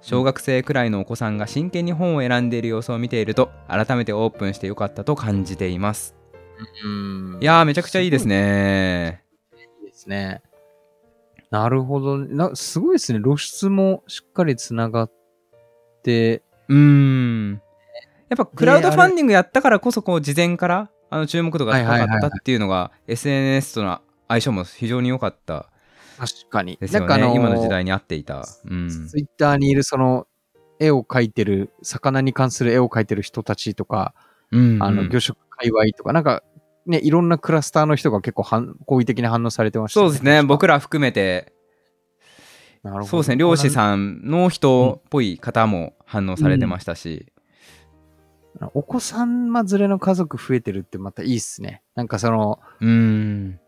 [0.00, 6.14] 小学生くらいのお子さんが真剣に本を選んでいる様子を見ていると改めてオープンしてよかったと感じています
[6.84, 9.22] うんいやーめちゃくちゃいいですね
[9.82, 10.42] いいですね。
[11.52, 12.16] なるほど。
[12.16, 13.20] なすごいですね。
[13.20, 15.12] 露出もしっかりつながっ
[16.02, 17.62] て、うーん。
[18.32, 25.68] やっぱクラウドファンディングやったからこそこう事前からあの注目度が高かったっていうのが SNS との相性も非常に良かった
[26.18, 26.78] 確かに。
[26.78, 28.46] かあの今の時代に合っていた。
[28.64, 28.88] うん。
[28.88, 30.26] ツイッターにいるその
[30.78, 34.14] 絵を描いてる、魚に関する絵を描いてる人たちとか、
[34.50, 36.42] うんうんあの、魚食界隈とか、なんか、
[36.86, 40.42] ね、いろんなクラスターの人が結構反好意的な反応されてましたそうですね。
[40.42, 41.52] 僕ら、ら含めて、
[43.04, 43.36] そうですね。
[43.36, 47.31] 漁師さんの人っぽい方も反応されてましたし。
[48.74, 51.82] お子さんま連れの家族増えてるってまたいいっすね。
[51.94, 53.50] なんかその、うん。
[53.50, 53.58] なん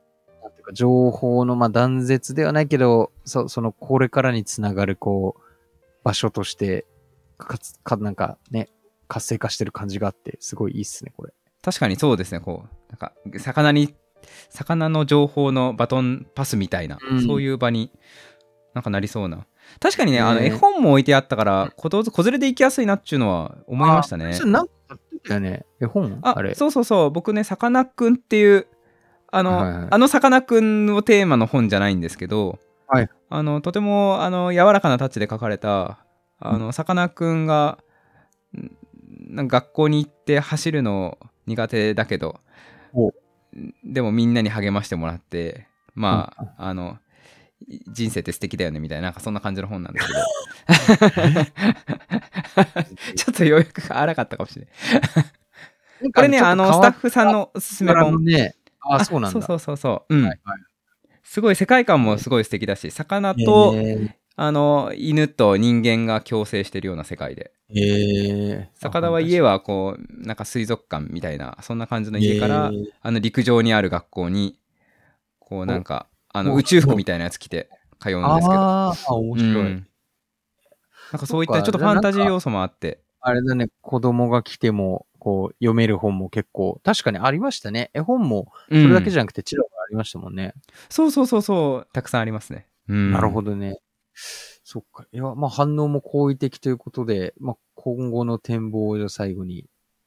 [0.52, 5.42] ていうか情報のまあ断絶ではないけど、そそのこれからにつながるこう、
[6.04, 6.86] 場所として、
[7.38, 8.68] かつ、か、なんかね、
[9.08, 11.32] 活性化してる感じがあって、すごいいいっすね、これ。
[11.62, 12.40] 確かにそうですね。
[12.40, 13.94] こう、なんか、魚に、
[14.50, 17.90] 魚の情報のバトンパスみたいな、うんそういう場に
[18.74, 19.46] なんかなりそうな。
[19.80, 24.66] 確かにね、ねあの絵本も置いてあったから、子連れで行きやすいなっていうのは思いましたねあ。
[25.24, 25.66] それなんかやってたよね。
[25.80, 26.18] 絵本？
[26.22, 26.54] ああれ。
[26.54, 28.66] そうそうそう、僕ね、さかなクンっていう、
[29.32, 29.88] あの、はいはい。
[29.90, 32.58] あのさかなクンをテーマの本じゃないんですけど、
[32.88, 33.08] はい。
[33.30, 35.98] あのとてもあの柔らかなタッチで書かれた、
[36.38, 37.78] あのさかなクンが、
[38.56, 38.70] ん
[39.34, 42.38] なんか学校に行って走るの苦手だけど
[42.92, 43.12] お、
[43.84, 46.98] でもみんなに励ましてもらって、まあ、あの、
[47.88, 50.20] 人生って素敵だよねみたいな、なんかそんな感じの本なんですけど。
[53.16, 56.12] ちょっと要約が荒かったかもしれない。
[56.12, 58.12] これね、あの、スタッフさんのおすすめ本。
[58.12, 59.40] のね、あ、そうなんだ。
[59.40, 60.14] そうそうそうそう。
[60.14, 60.22] うん。
[60.24, 60.60] はいはい
[61.26, 74.58] すごい世界観もすごい素敵だし、魚と、えーあの犬と人間が共生してるような世界でえー魚は家はこうなんか水族館みたいなそんな感じの家から、えーあの陸上にある学校に
[75.38, 79.52] こうなんかあのお宇宙服みたいなやつ着て通うんですけどあーあ、面白い。
[79.52, 79.86] うん
[81.12, 87.90] なんかそういったちょっとファンタジー要素もあってあれだね、子供が来ても、こう、読める本も結構、確かにありましたね。
[87.94, 90.52] 絵本も、そそれだけじじゃなくて、チラがありましたもんね。
[90.90, 93.78] そうそうそうそうたくさんありますね、うん、なるほどね。
[94.12, 95.06] そっか。
[95.10, 99.64] いや、まあ反応も好意的ということで、まあ今後の展望を最後に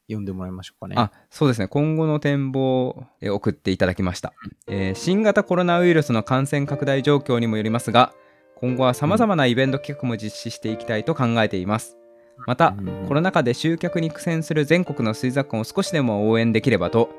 [0.08, 0.96] 読んでもらいましょうかね。
[0.98, 1.68] あそうですね。
[1.68, 4.34] 今後の展望をえ送っていただきました、
[4.68, 8.14] えー新型コロナウイルスの感染拡大状況にもよりますが
[8.56, 11.98] 今後はさまざまなイベント企画も実施していきたいと考えています。
[12.46, 17.10] またうんコロナ禍で集客に苦戦する全国の水族館を少しでも応援できればと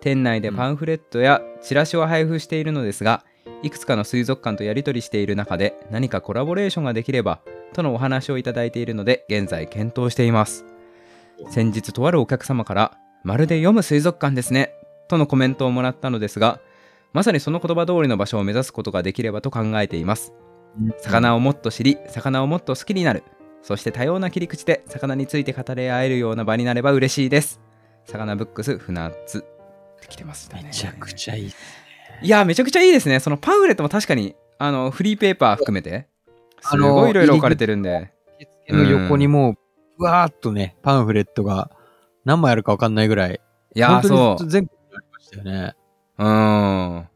[0.00, 3.24] 店内でパンフレットやチラシを配布しているのですが
[3.62, 7.40] いくつかの水族館とやり取りしている中で何かコラボレーションができれば
[7.72, 10.64] とのお話をいただいているので現在検討しています
[11.50, 14.72] 先日とあるお客様からまるで読む水族館ですね
[15.08, 16.60] とのコメントをもらったのですが
[17.12, 20.34] まさにその言葉通りの場所を目指すことができればと考えています。
[20.98, 23.24] 魚をもっと知り魚をもっと好きになる
[23.62, 27.60] そして多様な切り口で魚について語り合えるような場になれば嬉しいです。
[28.04, 29.44] 魚ブックス船津。
[30.00, 30.64] てきてましたね。
[30.64, 31.52] めちゃくちゃいい。
[32.22, 33.20] いやめちゃくちゃいいですね。
[33.20, 36.06] そのパンフレットも確かにあのフリーペーパー含めて
[36.60, 38.12] すごいいろいろ置かれてるんで。
[38.70, 39.56] の横にもう、う
[39.98, 41.70] わーっとね、パンフレットが
[42.24, 43.40] 何枚あるか分かんないぐらい、
[43.74, 45.74] いやそうに全国にありましたよね。
[46.18, 47.08] うん。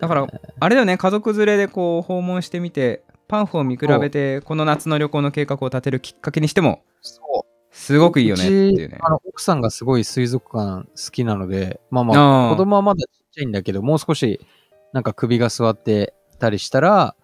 [0.00, 0.26] だから、
[0.60, 7.52] あれだよね、家族連れでこう訪問してみて、パンフを見比べて、この夏の旅行の計画を立てるきっかけにしても、そう。
[7.70, 9.00] すごくいいよねっていうねち。
[9.00, 14.44] あの奥さんがすごい水族館好きなので、まあまあ、子供はまだちっちゃいんだけど、もう少し、
[14.92, 17.16] なんか首が座ってたりしたら、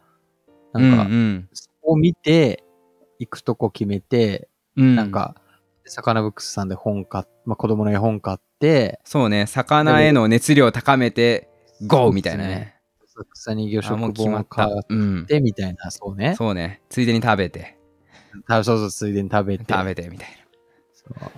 [0.73, 2.65] なんか、うんそこを見て、
[3.19, 4.49] 行くとこ決めて、
[4.79, 5.35] うん、うんなん、か、
[5.85, 11.49] 魚ブックスさんで本買っ、まあ子供の絵本買って、そうね、魚への熱量を高めて、
[11.87, 12.13] GO!
[12.13, 12.75] みたいなね。
[13.33, 14.87] 草に魚あも決まっ本を買た。
[14.89, 15.27] うんっ。
[15.27, 16.35] て、みたいな、そうね。
[16.37, 17.77] そうね、ついでに食べて、
[18.47, 19.65] たそうそう、ついでに食べて。
[19.69, 20.29] 食べてみたい
[20.93, 21.31] そう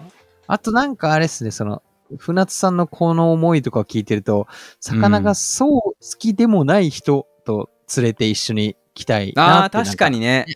[0.47, 1.83] あとなんかあれっすね、その、
[2.19, 4.47] 船津さんのこの思いとか聞いてると、
[4.81, 9.61] 魚がそう好きでもない人と連れて一緒に来たいな。
[9.61, 10.47] ああ確かにね。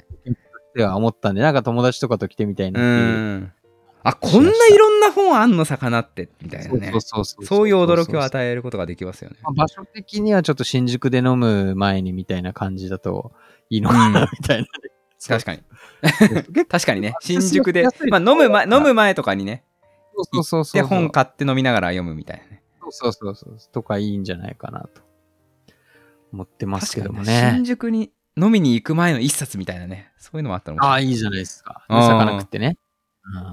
[0.75, 3.39] では思ったんで、なんか友達とかと来てみたいなうっていう。
[3.39, 3.53] ん。
[4.03, 6.91] あ、こんないろんな本あんの魚って、みたいなね。
[6.93, 9.37] そうそうそうそういう驚きを与えることができますよね。
[9.43, 13.33] まあ場所的にはちょっと新宿で飲む前にみたいな感じだと
[13.71, 14.67] いいのかな、うんみたいな。
[15.27, 15.59] 確かに。
[15.59, 16.65] に。
[16.67, 19.65] 確かにね、新進宿でまあ、飲む前、飲む前とかにね、
[20.15, 20.89] そうそうそうで、そう。
[20.89, 22.63] 本買って飲みながら読むみたいなね。
[22.91, 23.59] そうそうそう。
[23.73, 25.03] とかいいんじゃないかなと
[26.33, 27.65] 思ってますけどもね新。
[27.65, 31.85] 宿に飲みに行く前の一冊みたいなね、そういうのもあったのああ、かいいじゃないですか。
[31.89, 32.69] 魚食ってね。
[32.69, 32.75] うん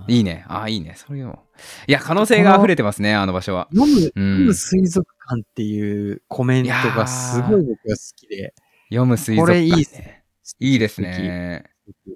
[0.08, 0.44] いいね。
[0.50, 0.96] ああ、いいね。
[0.98, 1.40] そういうの。
[1.88, 3.70] いや、可能性が溢れてますね、あの場所は。
[3.72, 8.54] 飲む、うん飲む水族館っていうコメントがすごい僕が好きで。
[8.90, 9.70] 読む水族館、ね。
[9.70, 11.72] これいいっすいいですね。
[12.06, 12.12] い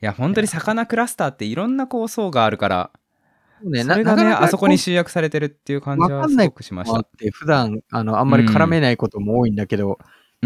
[0.00, 2.90] や、本当に魚クラスターっていろんな構想があるから、
[3.62, 9.96] そうね、それがね、あそこに集約されてるっていう感じはすごくしました普段、あの、あんまり絡めないことも多いんだけど、うん。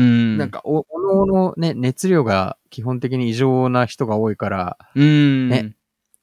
[0.02, 5.48] なんか、お、おのおのね、熱量が基本的に異常な人が多いから、うん。
[5.48, 5.74] ね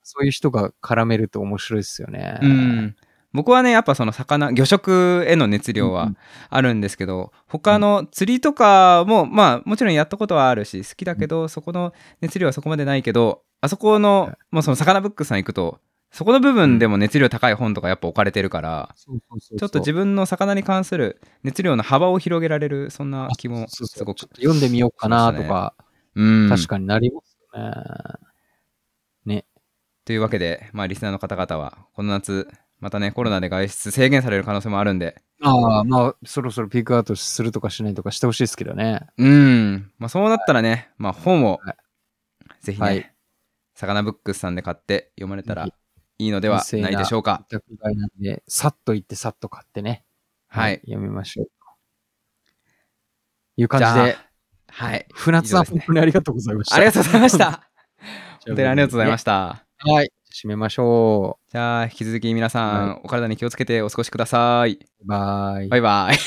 [0.03, 2.38] そういう人が絡めると面白いですよね。
[2.41, 2.95] うん。
[3.32, 6.11] 僕はね、やっぱその魚、魚食への熱量は
[6.49, 15.80] あるんですけど、他の釣りとかも、まあもちろんやったことはあるし、好きだけど、そこの熱量はそこまでないけど、あそこの、もうその魚ブックスさん行くと、
[16.14, 24.30] そこの部分でも熱量高い本とかやっぱ置かれてるから、そうそうそうそうちょっと自分の魚に関する熱量の幅を広げられる、そんな気もそうそうすごくちょっ。
[24.30, 25.74] と読んでみようかなとか、
[26.14, 26.49] うん。
[26.49, 28.20] 確かになりますよ
[29.26, 29.45] ね。
[30.05, 32.47] というわけで、まあリスナーの方々は、この夏、
[32.80, 39.01] またね、コロナで外出制限される可能性もあるんで、ああ、まあ、そろそろピークアウトするとかしないとかしてほしいですけどね。
[39.18, 39.91] うん。
[39.97, 41.76] まあ、そうなったらね、まあ、本をは、
[42.61, 43.09] ぜひね、はい
[43.76, 45.72] サカナブックスさんで買って読まれたらぜ
[46.18, 47.45] いいのではないでしょうか。
[47.95, 50.05] なんで、さっと行ってさっと買ってね。
[50.47, 50.82] はい。
[50.86, 51.47] 読みましょう。
[53.57, 54.30] いう感じで、あ
[54.68, 55.05] はい。
[55.14, 56.76] 船津さん、本当にありがとうございました。
[56.76, 57.51] ありがとうございました。
[58.45, 59.66] 本当ににありがとうございましした。
[59.78, 59.91] た。
[59.91, 60.11] はい。
[60.34, 64.74] 締めましょじゃあ、引き続き皆さん、はお体に気をつけてお過ごしください。
[64.74, 65.07] う。
[65.07, 65.68] バイ。
[65.68, 66.18] バイバイ。